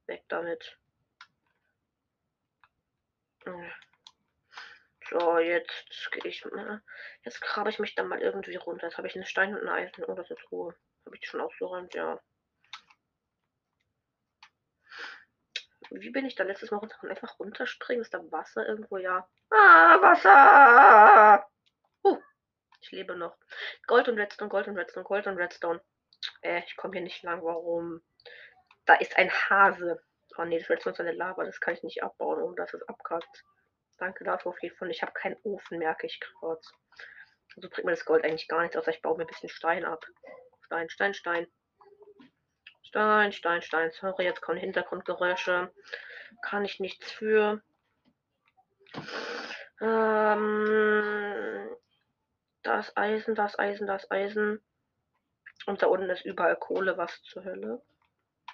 Weg 0.07 0.23
damit. 0.27 0.77
Äh. 3.45 3.71
So, 5.09 5.37
jetzt 5.37 6.11
gehe 6.11 6.31
ich 6.31 6.43
mal. 6.45 6.81
Jetzt 7.23 7.41
grabe 7.41 7.69
ich 7.69 7.79
mich 7.79 7.93
dann 7.95 8.07
mal 8.07 8.21
irgendwie 8.21 8.55
runter. 8.55 8.87
Jetzt 8.87 8.97
habe 8.97 9.07
ich 9.07 9.15
einen 9.15 9.25
Stein 9.25 9.55
und 9.55 9.61
ein 9.61 9.69
Eisen. 9.69 10.03
Oh, 10.05 10.15
das 10.15 10.29
ist. 10.31 10.41
Habe 10.51 11.15
ich 11.19 11.27
schon 11.27 11.41
ausgeräumt? 11.41 11.93
Ja. 11.93 12.19
Wie 15.91 16.09
bin 16.09 16.25
ich 16.25 16.35
da 16.35 16.43
letztes 16.43 16.71
Mal 16.71 16.77
runter? 16.77 16.95
Einfach 17.03 17.39
runterspringen? 17.39 18.01
Ist 18.01 18.13
da 18.13 18.19
Wasser 18.31 18.67
irgendwo? 18.67 18.97
Ja. 18.97 19.27
Ah, 19.49 20.01
Wasser! 20.01 21.47
Uh, 22.03 22.19
ich 22.81 22.91
lebe 22.91 23.15
noch. 23.15 23.37
Gold 23.87 24.07
und 24.07 24.17
Redstone, 24.17 24.49
Gold 24.49 24.67
und 24.67 24.77
Redstone, 24.77 25.03
Gold 25.03 25.27
und 25.27 25.37
Redstone. 25.37 25.81
Äh, 26.41 26.63
ich 26.65 26.75
komme 26.75 26.93
hier 26.93 27.03
nicht 27.03 27.23
lang. 27.23 27.43
Warum? 27.43 28.01
Da 28.85 28.95
ist 28.95 29.17
ein 29.17 29.31
Hase. 29.31 30.01
Oh 30.37 30.43
nee, 30.43 30.59
das 30.59 30.69
Redstone 30.69 30.93
ist 30.93 30.99
eine 30.99 31.11
Lava. 31.13 31.43
Das 31.43 31.59
kann 31.59 31.73
ich 31.73 31.83
nicht 31.83 32.03
abbauen, 32.03 32.41
ohne 32.41 32.55
dass 32.55 32.73
es 32.73 32.87
abkackt. 32.87 33.43
Danke 33.97 34.23
dafür 34.23 34.51
auf 34.51 34.61
jeden 34.61 34.75
Fall. 34.75 34.91
Ich 34.91 35.01
habe 35.01 35.13
keinen 35.13 35.37
Ofen, 35.43 35.79
merke 35.79 36.07
ich 36.07 36.19
gerade. 36.19 36.61
Also 37.55 37.69
bringt 37.69 37.85
mir 37.85 37.91
das 37.91 38.05
Gold 38.05 38.25
eigentlich 38.25 38.47
gar 38.47 38.61
nichts, 38.61 38.75
außer 38.75 38.91
ich 38.91 39.01
baue 39.01 39.17
mir 39.17 39.23
ein 39.23 39.27
bisschen 39.27 39.49
Stein 39.49 39.85
ab. 39.85 40.05
Stein, 40.65 40.89
Stein, 40.89 41.13
Stein. 41.13 41.47
Stein, 42.95 43.33
Stein, 43.33 43.61
Stein. 43.61 43.91
Sorry, 43.91 44.23
jetzt 44.23 44.41
kommen 44.41 44.57
Hintergrundgeräusche. 44.57 45.69
Kann 46.41 46.63
ich 46.63 46.79
nichts 46.79 47.11
für. 47.11 47.61
Ähm, 49.81 51.75
das 52.63 52.95
Eisen, 52.95 53.35
das 53.35 53.59
Eisen, 53.59 53.85
das 53.85 54.09
Eisen. 54.11 54.63
Und 55.65 55.81
da 55.81 55.87
unten 55.87 56.09
ist 56.09 56.23
überall 56.23 56.55
Kohle. 56.55 56.97
Was 56.97 57.21
zur 57.23 57.43
Hölle? 57.43 57.81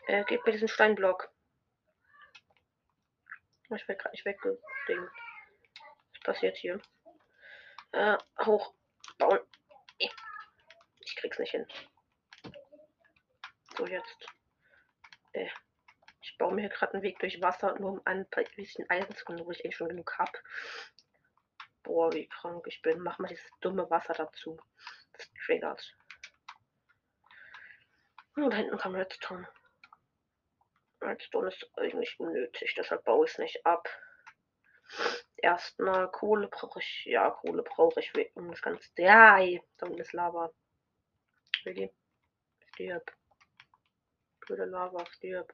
Äh, 0.08 0.24
geht 0.24 0.44
mir 0.44 0.54
diesen 0.54 0.68
Steinblock. 0.68 1.30
Ich 3.66 3.88
werde 3.88 4.02
gerade 4.02 4.14
nicht 4.14 4.26
weggedingt. 4.26 4.60
Was 4.88 6.22
passiert 6.24 6.58
hier? 6.58 6.82
Äh, 7.92 8.18
hochbauen. 8.44 9.42
Ich 10.00 11.16
krieg's 11.16 11.38
nicht 11.38 11.52
hin. 11.52 11.68
So, 13.82 13.88
jetzt. 13.88 14.28
Äh, 15.34 15.50
ich 16.22 16.38
baue 16.38 16.54
mir 16.54 16.70
gerade 16.70 16.94
einen 16.94 17.02
Weg 17.02 17.18
durch 17.18 17.42
Wasser, 17.42 17.80
nur 17.80 17.94
um 17.94 18.02
ein 18.06 18.28
bisschen 18.56 18.88
Eisen 18.92 19.16
zu 19.16 19.26
kommen, 19.26 19.44
wo 19.44 19.50
ich 19.50 19.66
eh 19.66 19.72
schon 19.72 19.90
genug 19.90 20.20
habe. 20.20 20.38
Boah, 21.82 22.14
wie 22.14 22.30
krank 22.30 22.64
ich 22.68 22.84
bin. 22.84 23.00
Mach 23.00 23.18
mal 23.18 23.30
dieses 23.30 23.50
dumme 23.60 23.90
Wasser 23.90 24.14
dazu. 24.14 24.62
Das 25.14 25.32
triggert. 25.34 25.98
Und 28.36 28.52
da 28.52 28.58
hinten 28.58 28.78
kam 28.78 28.94
Redstone. 28.94 29.50
Redstone 31.02 31.48
ist 31.48 31.68
eigentlich 31.76 32.20
unnötig, 32.20 32.76
deshalb 32.78 33.04
baue 33.04 33.26
ich 33.26 33.32
es 33.32 33.40
nicht 33.40 33.66
ab. 33.66 33.90
Erstmal 35.38 36.12
Kohle 36.12 36.50
brauche 36.50 36.82
ich. 36.82 37.06
Ja, 37.06 37.32
Kohle 37.32 37.64
brauche 37.64 38.00
ich, 38.00 38.14
um 38.36 38.52
das 38.52 38.62
Ganze. 38.62 38.92
Ja, 38.98 39.40
da 39.78 39.88
unten 39.88 40.02
ist 40.02 40.14
Lava. 40.14 40.54
Really? 41.66 41.92
Stirb. 42.74 43.12
Blöde 44.52 44.66
Lava, 44.66 45.06
stirb. 45.06 45.54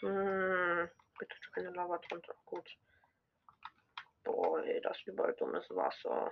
Hm, 0.00 0.90
bitte 1.18 1.36
keine 1.54 1.70
Lava 1.70 1.96
drunter. 1.96 2.34
Gut. 2.44 2.76
Boah, 4.22 4.62
das 4.82 4.98
ist 4.98 5.06
überall 5.06 5.32
dummes 5.32 5.64
Wasser. 5.70 6.30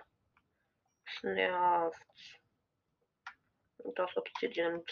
Das 1.07 1.23
nervt. 1.23 2.39
Und 3.79 3.99
das 3.99 4.15
Obsidian. 4.15 4.85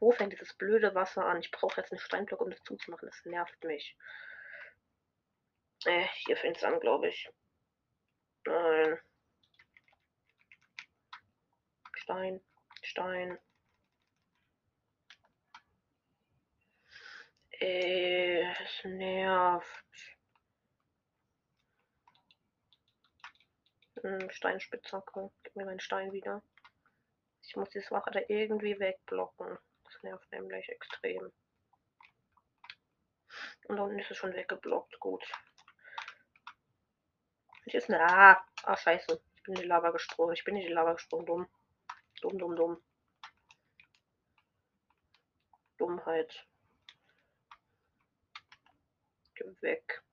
Wo 0.00 0.10
fängt 0.12 0.32
dieses 0.32 0.54
blöde 0.54 0.94
Wasser 0.94 1.26
an? 1.26 1.40
Ich 1.40 1.50
brauche 1.50 1.82
jetzt 1.82 1.92
einen 1.92 2.00
Steinblock, 2.00 2.40
um 2.40 2.48
das 2.48 2.64
zuzumachen. 2.64 3.10
Das 3.10 3.26
nervt 3.26 3.62
mich. 3.64 3.94
Äh, 5.84 6.06
hier 6.24 6.38
fängt 6.38 6.56
es 6.56 6.64
an, 6.64 6.80
glaube 6.80 7.08
ich. 7.08 7.28
Nein. 8.46 8.98
Stein. 11.92 12.42
Stein. 12.82 13.38
Es 17.58 18.84
nervt. 18.84 19.84
Hm, 24.02 24.30
Steinspitzhacke. 24.30 25.30
Gib 25.44 25.56
mir 25.56 25.64
meinen 25.64 25.80
Stein 25.80 26.12
wieder. 26.12 26.42
Ich 27.42 27.54
muss 27.56 27.70
dieses 27.70 27.90
Wasser 27.92 28.10
da 28.10 28.20
irgendwie 28.28 28.78
wegblocken. 28.78 29.58
Das 29.84 30.02
nervt 30.02 30.32
nämlich 30.32 30.68
extrem. 30.68 31.32
Und 33.68 33.78
unten 33.78 33.98
ist 34.00 34.10
es 34.10 34.16
schon 34.16 34.34
weggeblockt. 34.34 34.98
Gut. 34.98 35.24
Hier 37.64 37.78
ist 37.78 37.88
eine. 37.88 38.00
Ah, 38.00 38.44
ah, 38.64 38.76
scheiße. 38.76 39.22
Ich 39.36 39.42
bin 39.44 39.54
in 39.54 39.62
die 39.62 39.68
Lava 39.68 39.90
gesprungen. 39.90 40.34
Ich 40.34 40.44
bin 40.44 40.56
in 40.56 40.62
die 40.62 40.72
Lava 40.72 40.94
gesprungen. 40.94 41.26
Dumm. 41.26 41.48
Dumm, 42.22 42.38
dumm, 42.38 42.54
dumm. 42.54 42.82
Dummheit. 45.76 46.46
Geh 49.34 49.44
weg. 49.60 50.04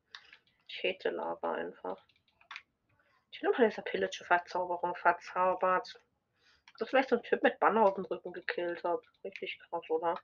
Ich 0.67 0.83
hate 0.83 1.11
Lava 1.11 1.53
einfach. 1.53 2.03
Ich 3.31 3.39
bin 3.41 3.51
mal 3.51 3.69
dieser 3.69 3.83
Pillager-Verzauberung 3.83 4.95
verzaubert. 4.95 6.01
Das 6.79 6.89
vielleicht 6.89 7.09
so 7.09 7.17
ein 7.17 7.23
Typ 7.23 7.43
mit 7.43 7.59
Banner 7.59 7.85
auf 7.85 7.93
dem 7.93 8.05
Rücken 8.05 8.33
gekillt 8.33 8.83
hat. 8.83 9.05
Richtig 9.23 9.59
krass, 9.59 9.87
oder? 9.89 10.19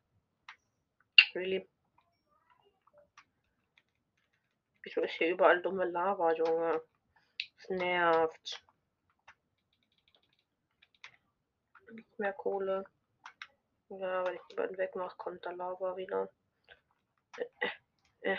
Really? 1.36 1.70
Wieso 4.82 5.02
ist 5.02 5.14
hier 5.14 5.30
überall 5.30 5.62
dumme 5.62 5.86
Lava, 5.86 6.34
Junge? 6.34 6.82
Es 7.58 7.70
nervt. 7.70 8.65
Mehr 12.18 12.34
Kohle. 12.34 12.86
Ja, 13.90 14.26
wenn 14.26 14.36
ich 14.36 14.42
die 14.50 14.56
beiden 14.56 14.78
wegmache, 14.78 15.16
kommt 15.18 15.46
da 15.46 15.52
Lava 15.52 15.96
wieder. 15.96 16.30
Äh, 17.38 17.46
äh. 17.60 18.34
äh. 18.34 18.38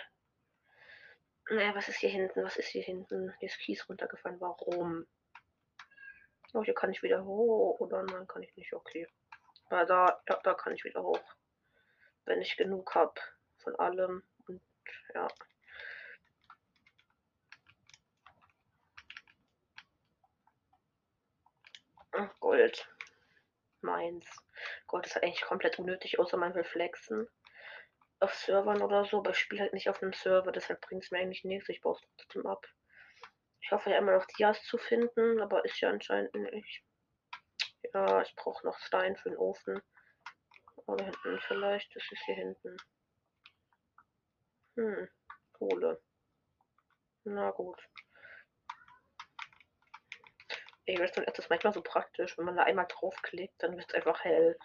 Naja, 1.51 1.75
was 1.75 1.89
ist 1.89 1.99
hier 1.99 2.11
hinten? 2.11 2.43
Was 2.43 2.57
ist 2.57 2.69
hier 2.69 2.83
hinten? 2.83 3.33
Hier 3.39 3.49
ist 3.49 3.59
Kies 3.59 3.89
runtergefallen. 3.89 4.41
Warum? 4.41 5.07
Oh, 6.53 6.65
hier 6.65 6.75
kann 6.75 6.91
ich 6.91 7.03
wieder 7.03 7.25
hoch. 7.25 7.79
Oder 7.79 8.03
nein, 8.03 8.27
kann 8.27 8.43
ich 8.43 8.57
nicht. 8.57 8.73
Okay. 8.73 9.07
Aber 9.71 9.85
da, 9.85 10.23
ja, 10.29 10.41
da 10.43 10.55
kann 10.55 10.75
ich 10.75 10.85
wieder 10.85 11.03
hoch. 11.03 11.37
Wenn 12.25 12.41
ich 12.41 12.57
genug 12.57 12.95
habe 12.95 13.15
von 13.59 13.77
allem. 13.77 14.25
Und 14.49 14.61
ja. 15.15 15.29
Ach, 22.13 22.41
Gold. 22.41 22.89
Meins. 23.87 24.27
Gold 24.87 25.07
ist 25.07 25.17
eigentlich 25.17 25.41
komplett 25.43 25.79
unnötig, 25.79 26.19
außer 26.19 26.37
man 26.37 26.55
will 26.55 26.65
flexen 26.65 27.27
auf 28.21 28.35
Servern 28.35 28.83
oder 28.83 29.05
so, 29.05 29.19
aber 29.19 29.31
ich 29.31 29.39
spiele 29.39 29.63
halt 29.63 29.73
nicht 29.73 29.89
auf 29.89 30.03
einem 30.03 30.13
Server, 30.13 30.53
deshalb 30.53 30.81
bringt 30.81 31.05
es 31.05 31.11
mir 31.11 31.19
eigentlich 31.19 31.45
nichts. 31.45 31.69
Ich 31.69 31.81
baue 31.81 31.97
es 31.97 32.03
trotzdem 32.17 32.47
ab. 32.47 32.67
Ich 33.61 33.73
hoffe 33.73 33.91
ja 33.91 33.99
immer 33.99 34.13
noch 34.13 34.27
Dias 34.27 34.63
zu 34.65 34.79
finden, 34.79 35.41
aber 35.41 35.65
ist 35.65 35.81
ja 35.81 35.91
anscheinend 35.91 36.35
nicht. 36.35 36.83
Ja, 37.93 38.23
ich 38.23 38.35
brauche 38.37 38.65
noch 38.65 38.79
Stein 38.79 39.17
für 39.17 39.31
den 39.31 39.39
Ofen. 39.39 39.83
Oder 40.87 41.05
hinten 41.05 41.41
vielleicht. 41.41 41.95
Das 41.95 42.05
ist 42.11 42.23
hier 42.25 42.37
hinten. 42.37 42.77
Hm, 44.77 45.09
Kohle. 45.53 46.01
Na 47.25 47.51
gut. 47.51 47.83
Ey, 50.87 50.97
das 50.97 51.39
ist 51.39 51.51
manchmal 51.51 51.73
so 51.73 51.83
praktisch, 51.83 52.39
wenn 52.39 52.45
man 52.45 52.57
da 52.57 52.63
einmal 52.63 52.87
draufklickt, 52.87 53.61
dann 53.63 53.77
wird 53.77 53.89
es 53.89 53.95
einfach 53.95 54.23
hell. 54.23 54.57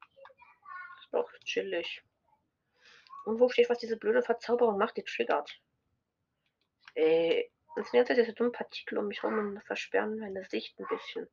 Das 0.00 1.04
ist 1.04 1.12
doch 1.12 1.32
chillig. 1.44 2.02
Und 3.24 3.40
wo 3.40 3.48
steht, 3.48 3.70
was 3.70 3.78
diese 3.78 3.96
blöde 3.96 4.22
Verzauberung 4.22 4.78
macht, 4.78 4.98
die 4.98 5.04
triggert? 5.04 5.58
Ey, 6.94 7.50
es 7.76 7.92
nervt 7.92 8.10
diese 8.10 8.32
dummen 8.34 8.52
Partikel 8.52 8.98
um 8.98 9.08
mich 9.08 9.22
rum 9.22 9.38
und 9.38 9.62
versperren 9.64 10.18
meine 10.18 10.44
Sicht 10.44 10.78
ein 10.78 10.86
bisschen. 10.88 11.28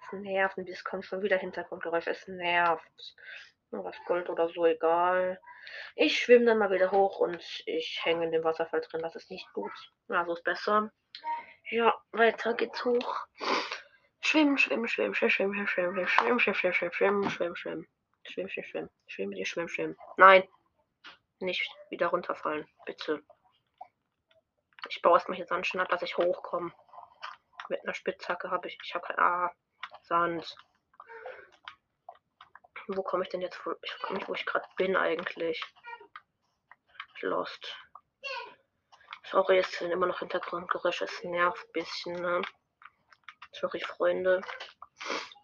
Es 0.00 0.12
nervt 0.12 0.58
ein 0.58 0.64
bisschen, 0.64 0.84
kommt 0.84 1.04
schon 1.04 1.22
wieder 1.22 1.38
Hintergrundgeräusch, 1.38 2.06
es 2.06 2.28
nervt. 2.28 3.16
Nur 3.70 3.84
was 3.84 3.96
Gold 4.06 4.28
oder 4.30 4.48
so, 4.48 4.66
egal. 4.66 5.40
Ich 5.96 6.18
schwimme 6.18 6.46
dann 6.46 6.58
mal 6.58 6.70
wieder 6.70 6.90
hoch 6.92 7.18
und 7.20 7.42
ich 7.66 8.00
hänge 8.04 8.24
in 8.24 8.32
dem 8.32 8.44
Wasserfall 8.44 8.80
drin, 8.82 9.02
das 9.02 9.16
ist 9.16 9.30
nicht 9.30 9.52
gut. 9.52 9.72
Ja, 10.08 10.24
so 10.24 10.34
ist 10.34 10.44
besser. 10.44 10.92
Ja, 11.70 11.94
weiter 12.12 12.54
geht's 12.54 12.82
hoch. 12.84 13.26
Schwimmen, 14.20 14.56
schwimmen, 14.56 14.88
schwimmen, 14.88 15.14
schwimmen, 15.14 15.30
schwimmen, 15.30 15.66
schwimmen, 15.66 16.06
schwimmen, 16.06 16.40
schwimmen, 16.40 16.64
schwimmen, 16.64 16.92
schwimmen, 16.92 17.30
schwimmen, 17.30 17.30
schwimmen, 17.30 17.56
schwimmen, 17.56 17.86
schwimmen, 18.24 18.56
schwimmen, 18.56 18.56
schwimmen, 18.64 18.90
schwimmen, 19.06 19.44
schwimmen, 19.44 19.68
schwimmen. 19.68 19.96
Nein, 20.16 20.48
nicht 21.40 21.70
wieder 21.90 22.08
runterfallen, 22.08 22.66
bitte. 22.86 23.22
Ich 24.88 25.02
baue 25.02 25.14
erstmal 25.14 25.36
hier 25.36 25.46
Sand 25.46 25.74
ab, 25.76 25.88
dass 25.88 26.02
ich 26.02 26.16
hochkomme. 26.16 26.72
Mit 27.68 27.82
einer 27.82 27.94
Spitzhacke 27.94 28.50
habe 28.50 28.68
ich. 28.68 28.78
Ich 28.82 28.94
habe 28.94 29.06
kein. 29.06 29.18
Ah, 29.18 29.52
Sand. 30.02 30.56
Wo 32.86 33.02
komme 33.02 33.24
ich 33.24 33.28
denn 33.28 33.42
jetzt? 33.42 33.60
Ich 33.82 33.92
frage 33.92 34.14
mich, 34.14 34.28
wo 34.28 34.34
ich 34.34 34.46
gerade 34.46 34.66
bin 34.76 34.96
eigentlich. 34.96 35.62
Lost. 37.20 37.76
Sorry, 39.30 39.58
es 39.58 39.70
sind 39.72 39.90
immer 39.90 40.06
noch 40.06 40.20
Hintergrundgeräusche. 40.20 41.04
Es 41.04 41.22
nervt 41.22 41.66
ein 41.66 41.72
bisschen, 41.72 42.14
ne? 42.14 42.40
Sorry, 43.52 43.80
Freunde. 43.80 44.40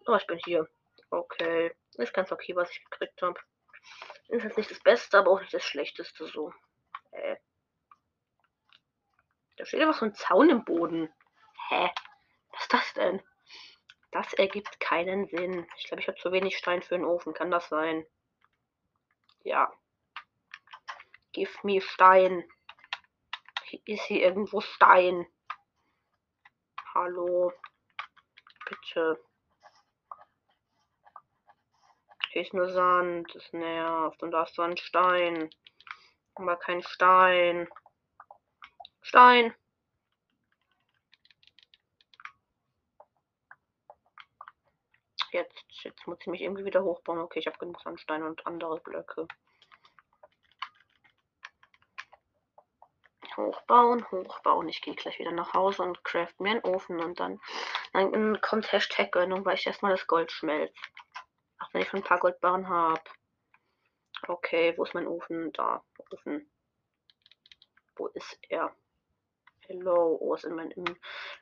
Oh, 0.07 0.15
ich 0.15 0.25
bin 0.25 0.39
hier. 0.43 0.67
Okay. 1.11 1.75
Ist 1.97 2.13
ganz 2.13 2.31
okay, 2.31 2.55
was 2.55 2.71
ich 2.71 2.83
gekriegt 2.85 3.21
habe. 3.21 3.39
Ist 4.29 4.43
jetzt 4.43 4.57
nicht 4.57 4.71
das 4.71 4.79
Beste, 4.79 5.19
aber 5.19 5.31
auch 5.31 5.39
nicht 5.39 5.53
das 5.53 5.63
Schlechteste 5.63 6.25
so. 6.25 6.51
Äh. 7.11 7.37
Da 9.57 9.65
steht 9.65 9.81
einfach 9.81 9.99
so 9.99 10.05
ein 10.05 10.15
Zaun 10.15 10.49
im 10.49 10.65
Boden. 10.65 11.13
Hä? 11.69 11.91
Was 12.51 12.61
ist 12.61 12.73
das 12.73 12.93
denn? 12.93 13.21
Das 14.11 14.33
ergibt 14.33 14.79
keinen 14.79 15.27
Sinn. 15.27 15.67
Ich 15.77 15.85
glaube, 15.85 16.01
ich 16.01 16.07
habe 16.07 16.17
zu 16.17 16.31
wenig 16.31 16.57
Stein 16.57 16.81
für 16.81 16.95
den 16.95 17.05
Ofen. 17.05 17.33
Kann 17.33 17.51
das 17.51 17.69
sein? 17.69 18.05
Ja. 19.43 19.71
Give 21.33 21.51
me 21.63 21.81
Stein. 21.81 22.43
Ist 23.83 24.03
hier 24.03 24.21
irgendwo 24.21 24.61
Stein? 24.61 25.27
Hallo. 26.93 27.51
Bitte. 28.69 29.19
Hier 32.29 32.41
ist 32.41 32.53
nur 32.53 32.69
Sand, 32.69 33.33
das 33.33 33.51
nervt. 33.53 34.21
Und 34.23 34.31
da 34.31 34.43
ist 34.43 34.55
so 34.55 34.61
ein 34.61 34.77
Stein. 34.77 35.49
Aber 36.35 36.55
kein 36.57 36.81
Stein. 36.83 37.67
Stein. 39.01 39.53
Jetzt, 45.31 45.65
jetzt 45.83 46.07
muss 46.07 46.19
ich 46.21 46.27
mich 46.27 46.41
irgendwie 46.41 46.63
wieder 46.63 46.83
hochbauen. 46.83 47.19
Okay, 47.19 47.39
ich 47.39 47.47
habe 47.47 47.57
genug 47.57 47.81
Sandstein 47.81 48.23
und 48.23 48.45
andere 48.47 48.79
Blöcke. 48.79 49.27
Hochbauen, 53.37 54.09
hochbauen. 54.11 54.69
Ich 54.69 54.81
gehe 54.81 54.95
gleich 54.95 55.19
wieder 55.19 55.31
nach 55.31 55.53
Hause 55.53 55.83
und 55.83 56.03
craft 56.03 56.35
mir 56.39 56.51
einen 56.51 56.63
Ofen 56.63 56.99
und 56.99 57.19
dann, 57.19 57.41
dann 57.93 58.39
kommt 58.41 58.71
Hashtag 58.71 59.11
Gönnung, 59.11 59.45
weil 59.45 59.55
ich 59.55 59.67
erstmal 59.67 59.91
das 59.91 60.07
Gold 60.07 60.31
schmelze. 60.31 60.73
Ach, 61.57 61.69
wenn 61.73 61.81
ich 61.81 61.89
schon 61.89 61.99
ein 61.99 62.05
paar 62.05 62.19
Goldbarren 62.19 62.69
habe. 62.69 63.01
Okay, 64.27 64.73
wo 64.77 64.83
ist 64.83 64.93
mein 64.93 65.07
Ofen? 65.07 65.51
Da. 65.53 65.83
Ofen. 66.11 66.49
Wo 67.95 68.07
ist 68.07 68.39
er? 68.49 68.75
Hello. 69.61 70.17
Oh, 70.19 70.33
ist 70.35 70.45
in 70.45 70.55
mein, 70.55 70.71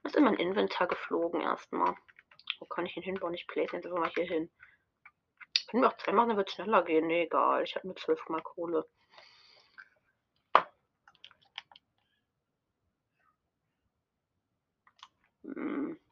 ist 0.03 0.15
in 0.15 0.23
mein 0.23 0.35
Inventar 0.35 0.87
geflogen 0.87 1.41
erstmal. 1.41 1.95
Wo 2.59 2.65
kann 2.65 2.85
ich 2.85 2.95
ihn 2.97 3.03
hinbauen? 3.03 3.33
Ich 3.33 3.47
place 3.47 3.71
jetzt 3.71 3.85
einfach 3.85 3.99
mal 3.99 4.09
hier 4.09 4.25
hin. 4.25 4.51
Können 5.69 5.83
wir 5.83 5.89
auch 5.89 5.97
zwei 5.97 6.11
machen, 6.11 6.29
dann 6.29 6.37
wird 6.37 6.51
schneller 6.51 6.83
gehen. 6.83 7.07
Nee, 7.07 7.23
egal. 7.23 7.63
Ich 7.63 7.75
habe 7.75 7.87
nur 7.87 7.95
zwölf 7.95 8.27
mal 8.29 8.41
Kohle. 8.41 8.87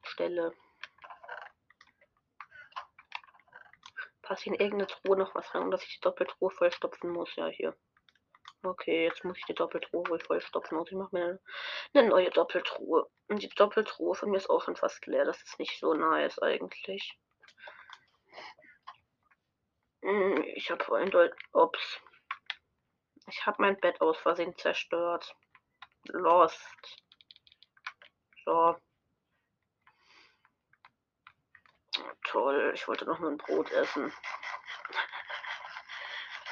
Stelle. 0.03 0.53
passe 4.31 4.43
ich 4.43 4.47
in 4.47 4.53
irgendeine 4.53 4.87
Truhe 4.87 5.17
noch 5.17 5.35
was 5.35 5.53
rein, 5.53 5.71
dass 5.71 5.83
ich 5.83 5.95
die 5.95 5.99
Doppeltruhe 5.99 6.49
vollstopfen 6.51 7.09
muss. 7.09 7.35
Ja, 7.35 7.47
hier. 7.47 7.75
Okay, 8.63 9.03
jetzt 9.03 9.25
muss 9.25 9.37
ich 9.37 9.43
die 9.43 9.53
Doppeltruhe 9.53 10.07
wohl 10.07 10.21
vollstopfen. 10.21 10.77
Also 10.77 10.91
ich 10.91 10.97
mache 10.97 11.13
mir 11.13 11.39
eine, 11.93 12.07
neue 12.07 12.29
Doppeltruhe. 12.29 13.09
Und 13.27 13.43
die 13.43 13.49
Doppeltruhe 13.49 14.15
von 14.15 14.29
mir 14.29 14.37
ist 14.37 14.49
auch 14.49 14.61
schon 14.61 14.77
fast 14.77 15.05
leer. 15.05 15.25
Das 15.25 15.41
ist 15.43 15.59
nicht 15.59 15.77
so 15.77 15.93
nice 15.93 16.39
eigentlich. 16.39 17.19
Hm, 20.01 20.43
ich 20.55 20.71
habe 20.71 20.95
eindeutig. 20.95 21.37
Ups. 21.51 21.99
Ich 23.27 23.45
habe 23.45 23.61
mein 23.61 23.79
Bett 23.81 23.99
aus 23.99 24.17
Versehen 24.17 24.55
zerstört. 24.55 25.35
Lost. 26.07 27.01
So. 28.45 28.77
Toll, 32.31 32.71
ich 32.73 32.87
wollte 32.87 33.03
noch 33.03 33.19
nur 33.19 33.29
ein 33.29 33.37
Brot 33.37 33.69
essen. 33.71 34.13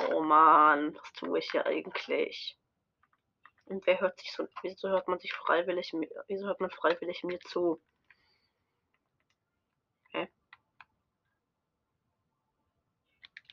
Oh 0.09 0.21
man, 0.21 0.93
was 0.93 1.13
tue 1.13 1.39
ich 1.39 1.49
hier 1.51 1.65
eigentlich? 1.65 2.59
Und 3.63 3.85
wer 3.87 4.01
hört 4.01 4.19
sich 4.19 4.33
so, 4.33 4.45
wieso 4.61 4.89
hört 4.89 5.07
man 5.07 5.19
sich 5.19 5.31
freiwillig, 5.31 5.93
wieso 6.27 6.47
hört 6.47 6.59
man 6.59 6.69
freiwillig 6.69 7.23
mir 7.23 7.39
zu? 7.39 7.81
Hä? 10.11 10.27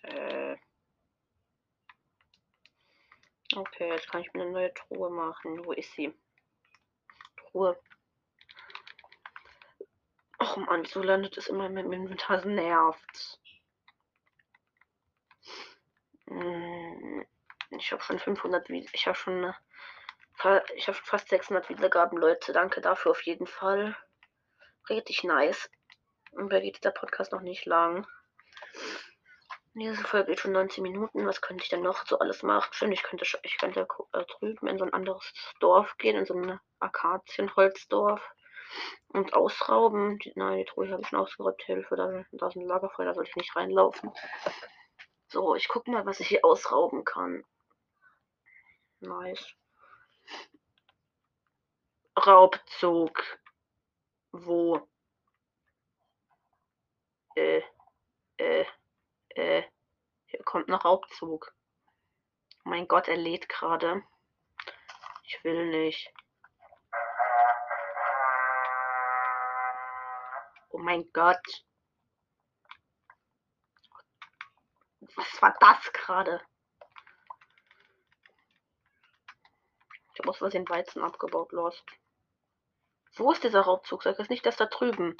Äh. 0.03 0.57
Okay, 3.55 3.91
jetzt 3.91 4.11
kann 4.11 4.23
ich 4.23 4.33
mir 4.33 4.43
eine 4.43 4.51
neue 4.51 4.75
Truhe 4.75 5.11
machen. 5.11 5.65
Wo 5.65 5.71
ist 5.71 5.93
sie? 5.93 6.12
Truhe. 7.37 7.81
Och 10.57 10.62
man, 10.62 10.83
wieso 10.83 11.03
landet 11.03 11.37
es 11.37 11.49
immer 11.49 11.69
mit 11.69 11.85
dem 11.85 11.92
Inventar? 11.92 12.42
Nervt. 12.47 13.38
Hm, 16.29 17.27
ich 17.79 17.92
habe 17.92 18.03
schon 18.03 18.19
500 18.19 18.71
Videos. 18.71 18.90
Ich 18.95 19.07
habe 19.07 19.19
schon. 19.19 19.55
Ich 20.75 20.88
habe 20.88 20.97
fast 20.97 21.29
600 21.29 21.69
Wiedergaben, 21.69 22.16
Leute. 22.16 22.55
Danke 22.55 22.81
dafür 22.81 23.11
auf 23.11 23.21
jeden 23.23 23.47
Fall. 23.47 23.95
Richtig 24.88 25.25
nice. 25.25 25.71
Und 26.31 26.51
wer 26.51 26.62
geht 26.62 26.83
der 26.85 26.90
Podcast 26.90 27.33
noch 27.33 27.42
nicht 27.42 27.66
lang? 27.66 28.07
Diese 29.75 30.05
Folge 30.05 30.31
geht 30.31 30.40
schon 30.40 30.53
19 30.53 30.83
Minuten. 30.83 31.27
Was 31.27 31.42
könnte 31.42 31.64
ich 31.64 31.69
denn 31.69 31.83
noch 31.83 32.07
so 32.07 32.19
alles 32.19 32.42
machen? 32.42 32.92
Ich 32.92 33.03
könnte, 33.03 33.27
ich 33.42 33.59
könnte 33.59 33.87
äh, 34.14 34.25
drüben 34.25 34.69
in 34.69 34.79
so 34.79 34.87
ein 34.87 34.95
anderes 34.95 35.35
Dorf 35.61 35.99
gehen, 35.99 36.16
in 36.16 36.25
so 36.25 36.33
ein 36.33 36.59
Akazienholzdorf. 36.81 38.23
Und 39.09 39.35
ausrauben. 39.35 40.18
Die, 40.18 40.33
nein, 40.35 40.59
die 40.59 40.64
Truhe 40.64 40.90
habe 40.90 41.02
ich 41.02 41.09
schon 41.09 41.18
ausgeraubt. 41.18 41.62
Hilfe, 41.62 41.96
da, 41.96 42.24
da 42.33 42.48
ist 42.48 42.57
ein 42.57 42.66
Lagerfeuer, 42.66 43.07
da 43.07 43.14
sollte 43.14 43.31
ich 43.31 43.37
nicht 43.37 43.57
reinlaufen. 43.57 44.12
So, 45.29 45.55
ich 45.55 45.68
guck 45.68 45.88
mal, 45.88 46.07
was 46.07 46.20
ich 46.20 46.29
hier 46.29 46.44
ausrauben 46.44 47.05
kann. 47.05 47.44
Nice. 49.00 49.55
Raubzug. 52.16 53.22
Wo? 54.33 54.88
Äh, 57.35 57.62
äh, 58.38 58.64
äh. 59.31 59.62
Hier 60.26 60.42
kommt 60.44 60.68
noch 60.68 60.85
Raubzug. 60.85 61.55
Mein 62.64 62.88
Gott, 62.88 63.09
er 63.09 63.16
lädt 63.16 63.48
gerade. 63.48 64.02
Ich 65.24 65.42
will 65.44 65.66
nicht. 65.66 66.12
Oh 70.77 70.79
mein 70.79 71.11
Gott. 71.15 71.65
Was 75.15 75.41
war 75.41 75.57
das 75.59 75.91
gerade? 75.95 76.43
Ich 80.12 80.21
habe 80.21 80.29
aus 80.29 80.37
Versehen 80.37 80.69
Weizen 80.69 81.03
abgebaut, 81.03 81.53
lost. 81.53 81.83
Wo 83.15 83.33
ist 83.33 83.43
dieser 83.43 83.62
Raubzug? 83.62 84.03
Sag 84.03 84.19
es 84.19 84.29
nicht, 84.29 84.45
dass 84.45 84.59
da 84.59 84.67
drüben. 84.67 85.17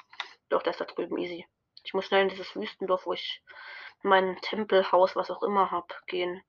Doch, 0.51 0.63
ist 0.65 0.79
da 0.79 0.85
drüben, 0.85 1.17
easy. 1.17 1.47
Ich 1.85 1.95
muss 1.95 2.05
schnell 2.05 2.25
in 2.25 2.29
dieses 2.29 2.55
Wüstendorf, 2.55 3.07
wo 3.07 3.15
ich 3.15 3.43
mein 4.03 4.37
Tempelhaus, 4.43 5.17
was 5.17 5.31
auch 5.31 5.43
immer 5.43 5.71
hab, 5.71 6.07
gehen. 6.07 6.45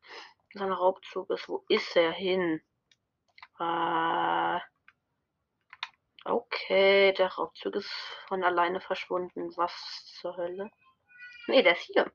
Sein 0.53 0.73
Raubzug 0.73 1.29
ist. 1.29 1.47
Wo 1.47 1.63
ist 1.69 1.95
er 1.95 2.11
hin? 2.11 2.61
Äh. 3.57 4.59
Okay, 6.29 7.13
der 7.13 7.31
Raubzug 7.31 7.75
ist 7.75 7.89
von 8.27 8.43
alleine 8.43 8.81
verschwunden. 8.81 9.55
Was 9.55 9.73
zur 10.19 10.35
Hölle? 10.35 10.69
Nee, 11.47 11.63
der 11.63 11.71
ist 11.71 11.83
hier. 11.83 12.11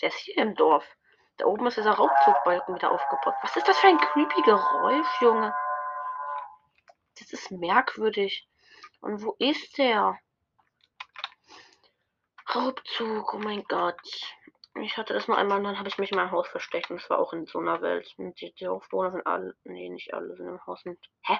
Der 0.00 0.08
ist 0.08 0.18
hier 0.18 0.38
im 0.38 0.56
Dorf. 0.56 0.84
Da 1.36 1.46
oben 1.46 1.68
ist 1.68 1.76
dieser 1.76 1.92
Raubzugbalken 1.92 2.74
wieder 2.74 2.90
aufgebaut. 2.90 3.34
Was 3.42 3.56
ist 3.56 3.68
das 3.68 3.78
für 3.78 3.86
ein 3.86 3.98
creepy 3.98 4.42
Geräusch, 4.42 5.20
Junge? 5.20 5.54
Das 7.20 7.32
ist 7.32 7.52
merkwürdig. 7.52 8.48
Und 9.00 9.22
wo 9.22 9.36
ist 9.38 9.78
der? 9.78 10.18
Raubzug, 12.52 13.34
oh 13.34 13.38
mein 13.38 13.62
Gott. 13.64 14.00
Ich 14.80 14.96
hatte 14.96 15.14
das 15.14 15.28
nur 15.28 15.38
einmal, 15.38 15.62
dann 15.62 15.78
habe 15.78 15.88
ich 15.88 15.98
mich 15.98 16.10
in 16.10 16.16
meinem 16.16 16.32
Haus 16.32 16.48
versteckt 16.48 16.90
und 16.90 17.00
das 17.00 17.08
war 17.10 17.20
auch 17.20 17.32
in 17.32 17.46
so 17.46 17.60
einer 17.60 17.82
Welt. 17.82 18.12
Und 18.16 18.40
die, 18.40 18.52
die 18.54 18.64
Dorfbewohner 18.64 19.12
sind 19.12 19.26
alle, 19.28 19.54
nee, 19.62 19.88
nicht 19.88 20.12
alle 20.12 20.34
sind 20.34 20.48
im 20.48 20.66
Haus. 20.66 20.84
Und, 20.84 20.98
hä? 21.22 21.38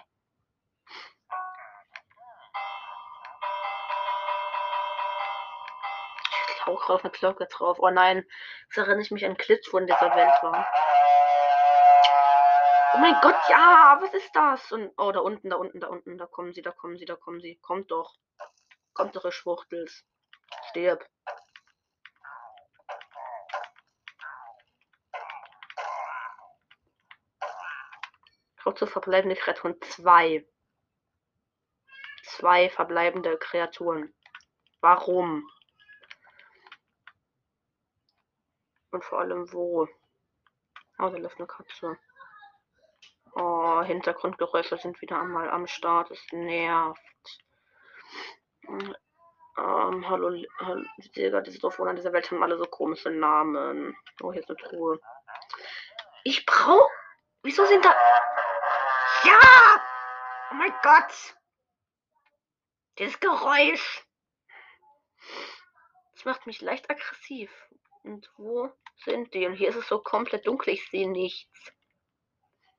Auch 6.69 6.85
drauf, 6.85 7.05
eine 7.05 7.11
Glocke 7.11 7.47
drauf. 7.47 7.79
Oh 7.81 7.91
nein, 7.91 8.25
das 8.69 8.79
erinnere 8.79 9.03
ich 9.03 9.11
mich 9.11 9.25
an 9.25 9.37
Klitz, 9.37 9.73
wo 9.73 9.79
in 9.79 9.87
dieser 9.87 10.15
Welt 10.15 10.35
war. 10.43 10.69
Oh 12.95 12.99
mein 12.99 13.17
Gott, 13.21 13.37
ja, 13.49 13.99
was 14.01 14.15
ist 14.15 14.35
das? 14.35 14.73
Und, 14.73 14.93
oh, 14.97 15.13
da 15.13 15.21
unten, 15.21 15.51
da 15.51 15.57
unten, 15.57 15.81
da 15.81 15.89
unten, 15.89 16.17
da 16.17 16.27
kommen 16.27 16.53
sie, 16.55 16.63
da 16.63 16.73
kommen 16.73 16.97
sie, 16.97 17.05
da 17.05 17.17
kommen 17.17 17.41
sie. 17.41 17.57
Kommt 17.57 17.91
doch. 17.91 18.15
Kommt 18.95 19.15
doch, 19.15 19.25
ihr 19.25 19.33
Schwuchtels. 19.33 20.05
Stirb. 20.71 21.07
Trotz 28.63 28.91
verbleibende 28.91 29.37
Kreaturen. 29.37 29.81
Zwei. 29.83 30.47
Zwei 32.25 32.69
verbleibende 32.71 33.39
Kreaturen. 33.39 34.15
Warum? 34.81 35.49
Und 38.91 39.05
vor 39.05 39.21
allem 39.21 39.53
wo? 39.53 39.87
Oh, 40.99 41.09
da 41.09 41.17
läuft 41.17 41.39
eine 41.39 41.47
Katze. 41.47 41.99
Oh, 43.35 43.83
Hintergrundgeräusche 43.83 44.79
sind 44.79 45.01
wieder 45.01 45.21
einmal 45.21 45.51
am 45.51 45.67
Start. 45.67 46.11
Es 46.11 46.25
nervt. 46.33 47.01
Ähm, 48.67 50.09
hallo, 50.09 50.31
hallo, 50.59 50.85
Digga, 51.17 51.41
diese 51.41 51.59
Dorfwohner 51.59 51.95
dieser 51.95 52.13
Welt 52.13 52.31
haben 52.31 52.43
alle 52.43 52.59
so 52.59 52.65
komische 52.65 53.11
Namen. 53.11 53.97
Oh, 54.23 54.33
hier 54.33 54.43
ist 54.43 54.49
eine 54.49 54.59
Truhe. 54.59 55.01
Ich 56.25 56.47
brauch. 56.47 56.91
Wieso 57.43 57.65
sind 57.67 57.85
da. 57.85 57.95
Ja! 59.25 59.83
Oh 60.51 60.55
mein 60.55 60.75
Gott! 60.83 61.37
Dieses 62.99 63.21
Geräusch! 63.21 64.05
Das 66.15 66.25
macht 66.25 66.47
mich 66.47 66.61
leicht 66.61 66.91
aggressiv. 66.91 67.51
Und 68.03 68.31
wo 68.37 68.71
sind 69.05 69.35
die? 69.35 69.47
Und 69.47 69.55
hier 69.55 69.69
ist 69.69 69.77
es 69.77 69.89
so 69.89 70.01
komplett 70.01 70.47
dunkel, 70.47 70.75
ich 70.75 70.89
sehe 70.91 71.11
nichts. 71.11 71.73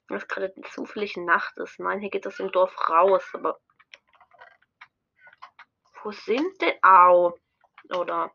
Weil 0.08 0.18
es 0.18 0.28
gerade 0.28 0.54
zufällig 0.72 1.18
Nacht 1.18 1.58
ist. 1.58 1.80
Nein, 1.80 2.00
hier 2.00 2.10
geht 2.10 2.26
es 2.26 2.40
im 2.40 2.52
Dorf 2.52 2.74
raus, 2.90 3.24
aber. 3.34 3.60
Wo 6.02 6.12
sind 6.12 6.62
denn. 6.62 6.78
Au! 6.82 7.38
Oder. 7.96 8.32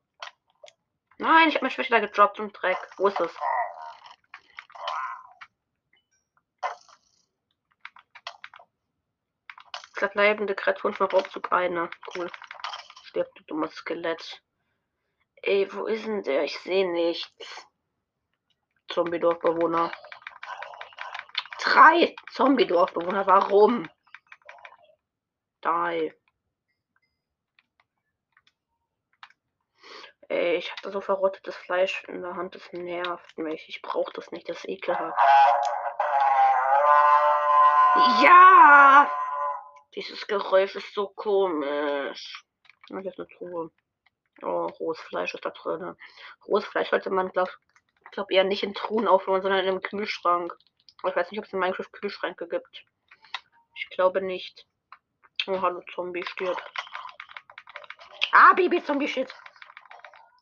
Nein, 1.18 1.48
ich 1.48 1.56
habe 1.56 1.70
Schwäche 1.70 1.90
da 1.90 2.00
gedroppt 2.00 2.38
und 2.40 2.52
Dreck. 2.52 2.78
Wo 2.96 3.08
ist 3.08 3.20
es? 3.20 3.36
Verbleibende 9.94 10.54
Kreaturen 10.54 10.94
von 10.94 11.08
Raubzug 11.08 11.52
eine. 11.52 11.88
Cool. 12.14 12.30
Stirbt, 13.04 13.38
du 13.38 13.44
dummes 13.44 13.74
Skelett. 13.74 14.43
Ey, 15.46 15.70
wo 15.74 15.84
ist 15.84 16.06
denn 16.06 16.22
der? 16.22 16.44
Ich 16.44 16.58
sehe 16.60 16.90
nichts. 16.90 17.66
Zombie-Dorfbewohner. 18.88 19.92
Drei 21.60 22.16
Zombie-Dorfbewohner. 22.32 23.26
Warum? 23.26 23.86
Die. 25.62 26.14
Ey, 30.28 30.56
ich 30.56 30.72
habe 30.72 30.90
so 30.90 31.02
verrottetes 31.02 31.56
Fleisch 31.56 32.04
in 32.04 32.22
der 32.22 32.36
Hand. 32.36 32.54
Das 32.54 32.72
nervt 32.72 33.36
mich. 33.36 33.68
Ich 33.68 33.82
brauche 33.82 34.14
das 34.14 34.30
nicht. 34.30 34.48
Das 34.48 34.56
ist 34.58 34.68
ekelhaft. 34.68 35.18
Ja! 38.22 39.10
Dieses 39.94 40.26
Geräusch 40.26 40.74
ist 40.74 40.94
so 40.94 41.08
komisch. 41.08 42.46
Und 42.88 43.04
jetzt 43.04 43.18
eine 43.18 43.28
Truhe. 43.28 43.70
Oh, 44.42 44.66
rohes 44.80 45.00
Fleisch 45.00 45.34
ist 45.34 45.44
da 45.44 45.50
drin. 45.50 45.96
Rohes 46.46 46.64
Fleisch 46.64 46.90
sollte 46.90 47.10
man, 47.10 47.30
glaube 47.30 47.50
glaub, 48.10 48.30
eher 48.30 48.44
nicht 48.44 48.62
in 48.62 48.74
Truhen 48.74 49.08
aufhören, 49.08 49.42
sondern 49.42 49.60
in 49.60 49.68
einem 49.68 49.82
Kühlschrank. 49.82 50.56
Ich 51.06 51.16
weiß 51.16 51.30
nicht, 51.30 51.38
ob 51.38 51.44
es 51.44 51.52
in 51.52 51.58
Minecraft 51.58 51.92
Kühlschränke 51.92 52.48
gibt. 52.48 52.84
Ich 53.76 53.88
glaube 53.90 54.22
nicht. 54.22 54.66
Oh, 55.46 55.60
hallo, 55.60 55.82
Zombie 55.94 56.24
stirbt. 56.24 56.62
Ah, 58.32 58.54
Baby, 58.54 58.82
Zombie, 58.82 59.08
shit. 59.08 59.32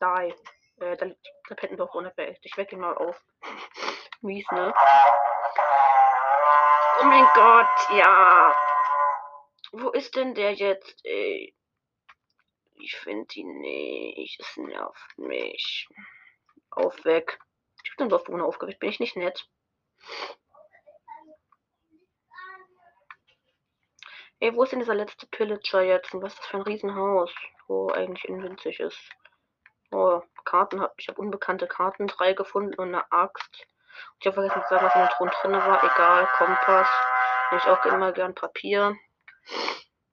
Die. 0.01 0.33
Äh, 0.79 0.97
da 0.97 1.05
liegt 1.05 1.27
der 1.49 1.55
Pettendorf 1.55 1.93
ohne 1.93 2.15
Welt. 2.15 2.39
Ich 2.43 2.55
weck 2.57 2.71
ihn 2.71 2.79
mal 2.79 2.95
auf. 2.95 3.21
Mies, 4.21 4.45
ne? 4.51 4.73
Oh 6.99 7.05
mein 7.05 7.27
Gott, 7.33 7.97
ja. 7.97 8.55
Wo 9.73 9.89
ist 9.89 10.15
denn 10.15 10.33
der 10.35 10.53
jetzt, 10.53 11.03
ey? 11.03 11.53
Ich 12.75 12.95
finde 12.95 13.33
ihn 13.35 13.59
nicht. 13.59 14.39
Es 14.39 14.57
nervt 14.57 15.17
mich. 15.17 15.87
Auf 16.71 17.05
weg. 17.05 17.39
Ich 17.83 17.91
hab 17.91 17.97
den 17.97 18.09
Dorfbewohner 18.09 18.45
aufgeweckt. 18.45 18.79
Bin 18.79 18.89
ich 18.89 18.99
nicht 18.99 19.15
nett? 19.15 19.47
Ey, 24.39 24.53
wo 24.55 24.63
ist 24.63 24.71
denn 24.71 24.79
dieser 24.79 24.95
letzte 24.95 25.25
Pillager 25.27 25.81
jetzt? 25.81 26.13
Und 26.13 26.21
was 26.21 26.33
ist 26.33 26.39
das 26.39 26.47
für 26.47 26.57
ein 26.57 26.63
Riesenhaus? 26.63 27.33
Wo 27.67 27.89
eigentlich 27.89 28.23
winzig 28.27 28.79
ist. 28.79 28.99
Oh, 29.91 30.21
Karten. 30.43 30.85
Ich 30.97 31.07
habe 31.07 31.21
unbekannte 31.21 31.67
Karten. 31.67 32.07
Drei 32.07 32.33
gefunden 32.33 32.73
und 32.75 32.89
eine 32.89 33.09
Axt. 33.11 33.67
Ich 34.19 34.25
habe 34.25 34.33
vergessen 34.33 34.61
zu 34.63 34.69
sagen, 34.69 34.85
was 34.85 34.95
in 34.95 35.01
dem 35.01 35.09
Thron 35.09 35.29
drin 35.29 35.51
war. 35.53 35.83
Egal, 35.83 36.27
Kompass. 36.37 36.89
Nehme 37.51 37.61
ich 37.61 37.69
auch 37.69 37.85
immer 37.85 38.11
gern 38.11 38.35
Papier. 38.35 38.97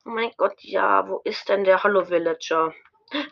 Oh 0.07 0.11
mein 0.11 0.33
Gott, 0.39 0.63
ja, 0.63 1.07
wo 1.09 1.21
ist 1.25 1.49
denn 1.49 1.65
der 1.65 1.83
Hallo 1.83 2.09
Villager? 2.09 2.73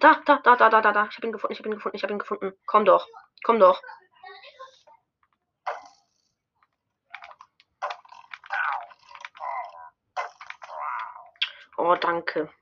Da, 0.01 0.21
da, 0.27 0.39
da, 0.43 0.57
da, 0.57 0.69
da, 0.69 0.81
da, 0.81 0.93
da. 0.93 1.07
Ich 1.11 1.17
habe 1.17 1.27
ihn 1.29 1.33
gefunden, 1.33 1.53
ich 1.53 1.59
habe 1.61 1.69
ihn 1.69 1.75
gefunden, 1.75 1.97
ich 1.97 2.03
habe 2.03 2.13
ihn 2.13 2.19
gefunden. 2.19 2.53
Komm 2.67 2.85
doch, 2.85 3.07
komm 3.43 3.59
doch. 3.59 3.81
Oh, 11.79 11.95
danke. 11.95 12.53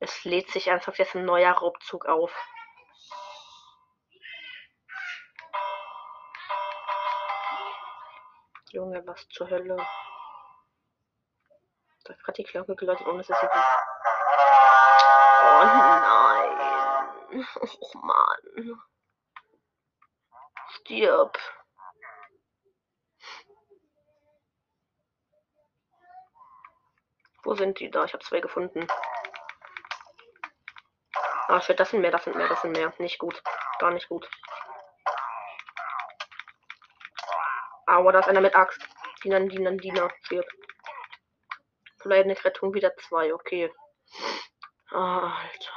Es 0.00 0.24
lädt 0.24 0.50
sich 0.50 0.68
ernsthaft 0.68 0.98
jetzt 0.98 1.14
ein 1.14 1.24
neuer 1.24 1.52
Raubzug 1.52 2.06
auf. 2.06 2.32
Junge, 8.72 9.06
was 9.06 9.28
zur 9.28 9.50
Hölle? 9.50 9.76
Da 12.18 12.26
hat 12.26 12.38
die 12.38 12.42
Glocke 12.42 12.74
geläutet, 12.74 13.06
ohne 13.06 13.18
dass 13.18 13.30
es 13.30 13.40
sie. 13.40 13.46
Oh 15.46 15.64
nein. 15.64 16.56
Oh 17.60 17.98
Mann. 17.98 18.82
Stirb. 20.68 21.38
Wo 27.44 27.54
sind 27.54 27.78
die 27.78 27.88
da? 27.90 28.04
Ich 28.04 28.12
habe 28.12 28.24
zwei 28.24 28.40
gefunden. 28.40 28.86
Ah, 31.46 31.60
shit, 31.60 31.78
das 31.78 31.90
sind 31.90 32.00
mehr, 32.00 32.10
das 32.10 32.24
sind 32.24 32.36
mehr, 32.36 32.48
das 32.48 32.60
sind 32.62 32.72
mehr. 32.72 32.92
Nicht 32.98 33.18
gut. 33.18 33.40
Gar 33.78 33.92
nicht 33.92 34.08
gut. 34.08 34.28
Aber 37.86 38.12
da 38.12 38.18
ist 38.20 38.28
einer 38.28 38.40
mit 38.40 38.54
Axt. 38.56 38.80
Diener, 39.22 39.40
Diener, 39.40 39.72
Diener. 39.72 40.10
Stirb. 40.22 40.46
Eine 42.04 42.44
Rettung 42.44 42.74
wieder 42.74 42.96
zwei, 42.96 43.34
okay. 43.34 43.72
Alter. 44.90 45.74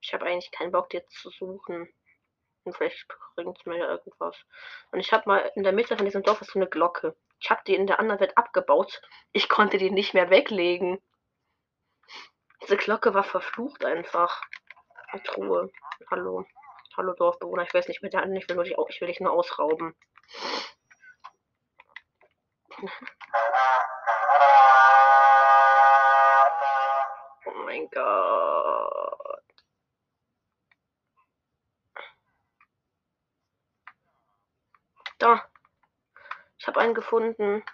Ich 0.00 0.12
habe 0.12 0.26
eigentlich 0.26 0.50
keinen 0.52 0.72
Bock, 0.72 0.92
jetzt 0.92 1.12
zu 1.12 1.30
suchen. 1.30 1.92
Und 2.64 2.76
vielleicht 2.76 3.06
bringt 3.36 3.58
es 3.58 3.66
mir 3.66 3.78
ja 3.78 3.88
irgendwas. 3.90 4.36
Und 4.90 5.00
ich 5.00 5.12
habe 5.12 5.28
mal 5.28 5.50
in 5.54 5.64
der 5.64 5.72
Mitte 5.72 5.96
von 5.96 6.04
diesem 6.04 6.22
Dorf 6.22 6.40
ist 6.40 6.52
so 6.52 6.58
eine 6.58 6.68
Glocke. 6.68 7.16
Ich 7.40 7.50
habe 7.50 7.62
die 7.66 7.74
in 7.74 7.86
der 7.86 8.00
anderen 8.00 8.20
Welt 8.20 8.36
abgebaut. 8.36 9.02
Ich 9.32 9.48
konnte 9.48 9.78
die 9.78 9.90
nicht 9.90 10.14
mehr 10.14 10.30
weglegen. 10.30 11.00
Diese 12.62 12.76
Glocke 12.76 13.12
war 13.14 13.24
verflucht 13.24 13.84
einfach. 13.84 14.42
Truhe. 15.24 15.70
Hallo. 16.10 16.46
Hallo 16.96 17.12
Dorfbewohner. 17.14 17.64
Ich 17.64 17.74
weiß 17.74 17.88
nicht 17.88 18.02
anderen. 18.22 18.36
Ich 18.36 18.48
will, 18.48 18.56
nur 18.56 18.64
dich, 18.64 18.76
ich 18.88 19.00
will 19.00 19.08
dich 19.08 19.20
nur 19.20 19.32
ausrauben. 19.32 19.94
Oh 27.46 27.52
mein 27.64 27.88
Gott. 27.90 29.44
Da. 35.18 35.48
Ich 36.58 36.66
habe 36.66 36.80
einen 36.80 36.94
gefunden. 36.94 37.64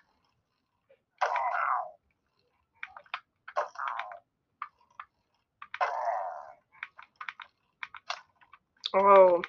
Oh. 8.92 9.40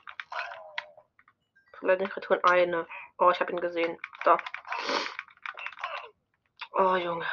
Vielleicht 1.80 2.02
nicht 2.02 2.16
return 2.16 2.44
eine. 2.44 2.88
Oh, 3.18 3.32
ich 3.32 3.40
habe 3.40 3.52
ihn 3.52 3.60
gesehen. 3.60 4.00
Da. 4.24 4.38
Oh, 6.84 6.96
Junge. 6.96 7.28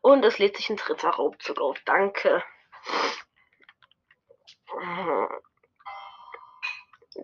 Und 0.00 0.24
es 0.24 0.38
lädt 0.38 0.56
sich 0.56 0.70
ein 0.70 0.76
dritter 0.76 1.10
Raubzug 1.10 1.58
auf. 1.60 1.76
Danke. 1.84 2.44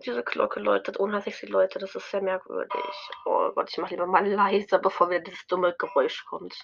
Diese 0.05 0.21
Glocke 0.21 0.59
läutet, 0.59 0.99
ohne 0.99 1.13
dass 1.13 1.27
ich 1.27 1.37
sie 1.37 1.45
läute. 1.45 1.79
Das 1.79 1.95
ist 1.95 2.11
sehr 2.11 2.21
merkwürdig. 2.21 3.09
Oh 3.25 3.51
Gott, 3.55 3.69
ich 3.69 3.77
mache 3.77 3.91
lieber 3.91 4.05
mal 4.05 4.27
leiser, 4.27 4.79
bevor 4.79 5.09
wieder 5.09 5.21
dieses 5.21 5.47
dumme 5.47 5.73
Geräusch 5.77 6.25
kommt. 6.25 6.61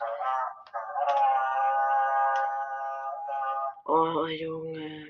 Oh, 3.86 4.26
Junge. 4.28 5.08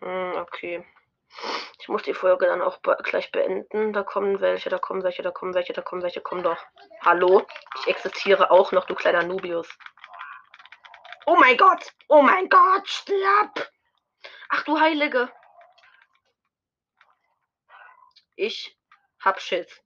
Hm, 0.00 0.36
okay. 0.36 0.84
Ich 1.84 1.88
muss 1.88 2.02
die 2.02 2.14
Folge 2.14 2.46
dann 2.46 2.62
auch 2.62 2.80
gleich 3.02 3.30
beenden. 3.30 3.92
Da 3.92 4.04
kommen 4.04 4.40
welche, 4.40 4.70
da 4.70 4.78
kommen 4.78 5.02
welche, 5.02 5.20
da 5.20 5.30
kommen 5.30 5.52
welche, 5.52 5.74
da 5.74 5.82
kommen 5.82 6.00
welche. 6.00 6.22
Komm 6.22 6.42
doch. 6.42 6.56
Hallo? 7.02 7.46
Ich 7.80 7.88
existiere 7.88 8.50
auch 8.50 8.72
noch, 8.72 8.86
du 8.86 8.94
kleiner 8.94 9.22
Nubius. 9.22 9.68
Oh 11.26 11.36
mein 11.36 11.58
Gott! 11.58 11.92
Oh 12.08 12.22
mein 12.22 12.48
Gott! 12.48 12.88
Stirb! 12.88 13.70
Ach 14.48 14.62
du 14.62 14.80
Heilige! 14.80 15.30
Ich 18.36 18.78
hab 19.20 19.42
Schiss. 19.42 19.82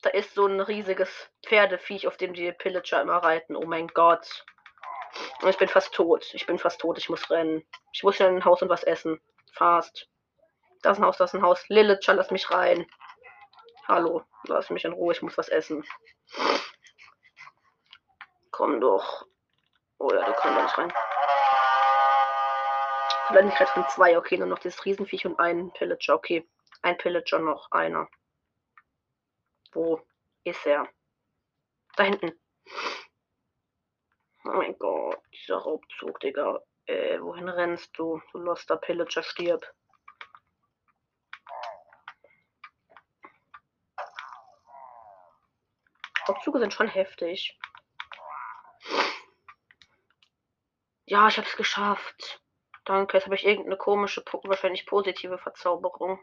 Da 0.00 0.08
ist 0.08 0.32
so 0.32 0.46
ein 0.46 0.60
riesiges 0.60 1.30
Pferdeviech, 1.46 2.06
auf 2.06 2.16
dem 2.16 2.32
die 2.32 2.52
Pillager 2.52 3.02
immer 3.02 3.18
reiten. 3.18 3.54
Oh 3.54 3.66
mein 3.66 3.88
Gott. 3.88 4.46
Ich 5.46 5.58
bin 5.58 5.68
fast 5.68 5.92
tot. 5.92 6.24
Ich 6.32 6.46
bin 6.46 6.58
fast 6.58 6.80
tot. 6.80 6.96
Ich 6.96 7.10
muss 7.10 7.28
rennen. 7.28 7.66
Ich 7.92 8.02
muss 8.02 8.16
ja 8.16 8.28
in 8.28 8.36
ein 8.36 8.44
Haus 8.46 8.62
und 8.62 8.70
was 8.70 8.82
essen. 8.82 9.20
Fast. 9.52 10.08
Das 10.84 10.98
ist 10.98 11.02
ein 11.02 11.06
Haus, 11.06 11.16
das 11.16 11.32
ist 11.32 11.40
ein 11.40 11.42
Haus. 11.42 11.66
Lilith, 11.70 12.06
lass 12.08 12.30
mich 12.30 12.50
rein. 12.50 12.86
Hallo, 13.88 14.22
lass 14.42 14.68
mich 14.68 14.84
in 14.84 14.92
Ruhe, 14.92 15.14
ich 15.14 15.22
muss 15.22 15.38
was 15.38 15.48
essen. 15.48 15.82
Komm 18.50 18.82
doch. 18.82 19.26
Oh 19.96 20.10
ja, 20.12 20.26
du 20.26 20.32
kannst 20.34 20.58
da 20.58 20.62
nicht 20.62 20.78
rein. 20.78 20.92
Verletzlichkeit 23.28 23.68
von 23.70 23.88
zwei. 23.88 24.18
Okay, 24.18 24.36
nur 24.36 24.46
noch 24.46 24.58
das 24.58 24.84
Riesenviech 24.84 25.24
und 25.24 25.40
ein 25.40 25.72
Pillager. 25.72 26.16
Okay, 26.16 26.46
ein 26.82 26.98
Pillager 26.98 27.38
noch. 27.38 27.70
Einer. 27.70 28.06
Wo 29.72 30.02
ist 30.44 30.66
er? 30.66 30.86
Da 31.96 32.02
hinten. 32.02 32.38
Oh 34.44 34.52
mein 34.52 34.78
Gott, 34.78 35.18
dieser 35.32 35.56
Raubzug, 35.56 36.20
Digga. 36.20 36.60
Äh, 36.84 37.18
wohin 37.22 37.48
rennst 37.48 37.98
du? 37.98 38.20
Du 38.32 38.38
loster 38.38 38.76
Pillager, 38.76 39.22
stirb. 39.22 39.64
Raubzüge 46.28 46.58
sind 46.58 46.72
schon 46.72 46.88
heftig. 46.88 47.58
Ja, 51.06 51.28
ich 51.28 51.36
habe 51.36 51.46
es 51.46 51.56
geschafft. 51.56 52.40
Danke. 52.84 53.16
Jetzt 53.16 53.24
habe 53.24 53.34
ich 53.34 53.46
irgendeine 53.46 53.76
komische, 53.76 54.22
wahrscheinlich 54.44 54.86
positive 54.86 55.38
Verzauberung. 55.38 56.20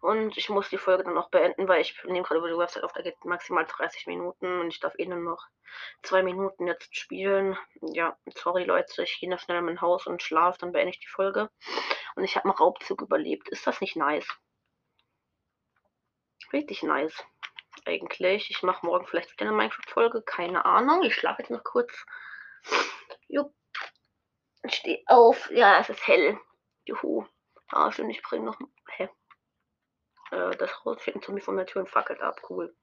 Und 0.00 0.36
ich 0.36 0.48
muss 0.48 0.68
die 0.68 0.78
Folge 0.78 1.04
dann 1.04 1.16
auch 1.16 1.30
beenden, 1.30 1.68
weil 1.68 1.80
ich 1.80 2.02
nehme 2.04 2.22
gerade 2.22 2.38
über 2.38 2.48
die 2.48 2.56
Website 2.56 2.84
auf, 2.84 2.92
da 2.92 3.02
geht 3.02 3.24
maximal 3.24 3.64
30 3.64 4.06
Minuten 4.06 4.60
und 4.60 4.68
ich 4.68 4.78
darf 4.78 4.94
eh 4.98 5.06
nur 5.06 5.18
noch 5.18 5.46
zwei 6.02 6.22
Minuten 6.22 6.66
jetzt 6.66 6.94
spielen. 6.96 7.56
Ja, 7.80 8.16
sorry 8.34 8.64
Leute, 8.64 9.02
ich 9.02 9.18
gehe 9.20 9.30
noch 9.30 9.40
schnell 9.40 9.58
in 9.58 9.64
mein 9.64 9.80
Haus 9.80 10.06
und 10.06 10.22
schlafe, 10.22 10.58
dann 10.58 10.72
beende 10.72 10.90
ich 10.90 11.00
die 11.00 11.08
Folge. 11.08 11.50
Und 12.14 12.24
ich 12.24 12.36
habe 12.36 12.44
einen 12.44 12.56
Raubzug 12.58 13.02
überlebt. 13.02 13.48
Ist 13.48 13.66
das 13.66 13.80
nicht 13.80 13.96
nice? 13.96 14.28
Richtig 16.52 16.82
nice. 16.82 17.24
Eigentlich. 17.84 18.50
Ich 18.50 18.62
mache 18.62 18.84
morgen 18.84 19.06
vielleicht 19.06 19.32
wieder 19.32 19.46
eine 19.46 19.56
Minecraft-Folge. 19.56 20.22
Keine 20.22 20.64
Ahnung. 20.64 21.02
Ich 21.02 21.14
schlafe 21.14 21.42
jetzt 21.42 21.50
noch 21.50 21.64
kurz. 21.64 22.04
Jupp. 23.28 23.54
Ich 24.62 24.74
stehe 24.74 25.02
auf. 25.06 25.50
Ja, 25.50 25.78
es 25.78 25.88
ist 25.88 26.06
hell. 26.06 26.40
Juhu. 26.84 27.26
Ah, 27.68 27.92
schön, 27.92 28.10
ich 28.10 28.22
bringe 28.22 28.46
noch. 28.46 28.58
Hä? 28.96 29.08
Äh, 30.30 30.56
das 30.56 30.84
rausfinden 30.84 31.22
zu 31.22 31.32
mir 31.32 31.40
von 31.40 31.56
der 31.56 31.66
Tür 31.66 31.82
und 31.82 31.90
fackelt 31.90 32.20
ab. 32.20 32.40
Cool. 32.48 32.74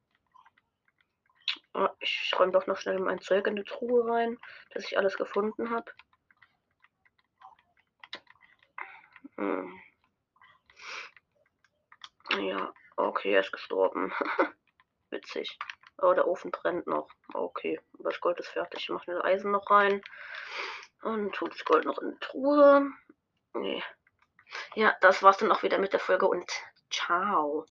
Ah, 1.74 1.90
ich 2.00 2.32
räume 2.38 2.52
doch 2.52 2.68
noch 2.68 2.78
schnell 2.78 3.00
mein 3.00 3.20
Zeug 3.20 3.48
in 3.48 3.56
die 3.56 3.64
Truhe 3.64 4.08
rein, 4.08 4.38
dass 4.72 4.86
ich 4.86 4.98
alles 4.98 5.18
gefunden 5.18 5.72
habe. 5.72 5.92
Hm. 9.38 9.82
Ja, 12.40 12.74
okay, 12.96 13.34
er 13.34 13.42
ist 13.42 13.52
gestorben. 13.52 14.14
Witzig. 15.14 15.60
Oh, 16.02 16.14
der 16.14 16.28
Ofen 16.28 16.50
brennt 16.50 16.88
noch. 16.88 17.08
Okay, 17.34 17.80
das 18.00 18.20
Gold 18.20 18.40
ist 18.40 18.50
fertig. 18.50 18.82
Ich 18.82 18.90
mache 18.90 19.12
das 19.12 19.24
Eisen 19.24 19.52
noch 19.52 19.70
rein. 19.70 20.02
Und 21.04 21.34
tut 21.36 21.54
das 21.54 21.64
Gold 21.66 21.86
noch 21.86 22.00
in 22.00 22.12
die 22.12 22.20
Truhe. 22.20 22.90
Nee. 23.54 23.84
Ja, 24.76 24.96
das 25.02 25.22
war's 25.22 25.38
dann 25.38 25.52
auch 25.52 25.62
wieder 25.62 25.78
mit 25.78 25.94
der 25.94 26.00
Folge 26.00 26.28
und 26.28 26.52
ciao. 26.90 27.66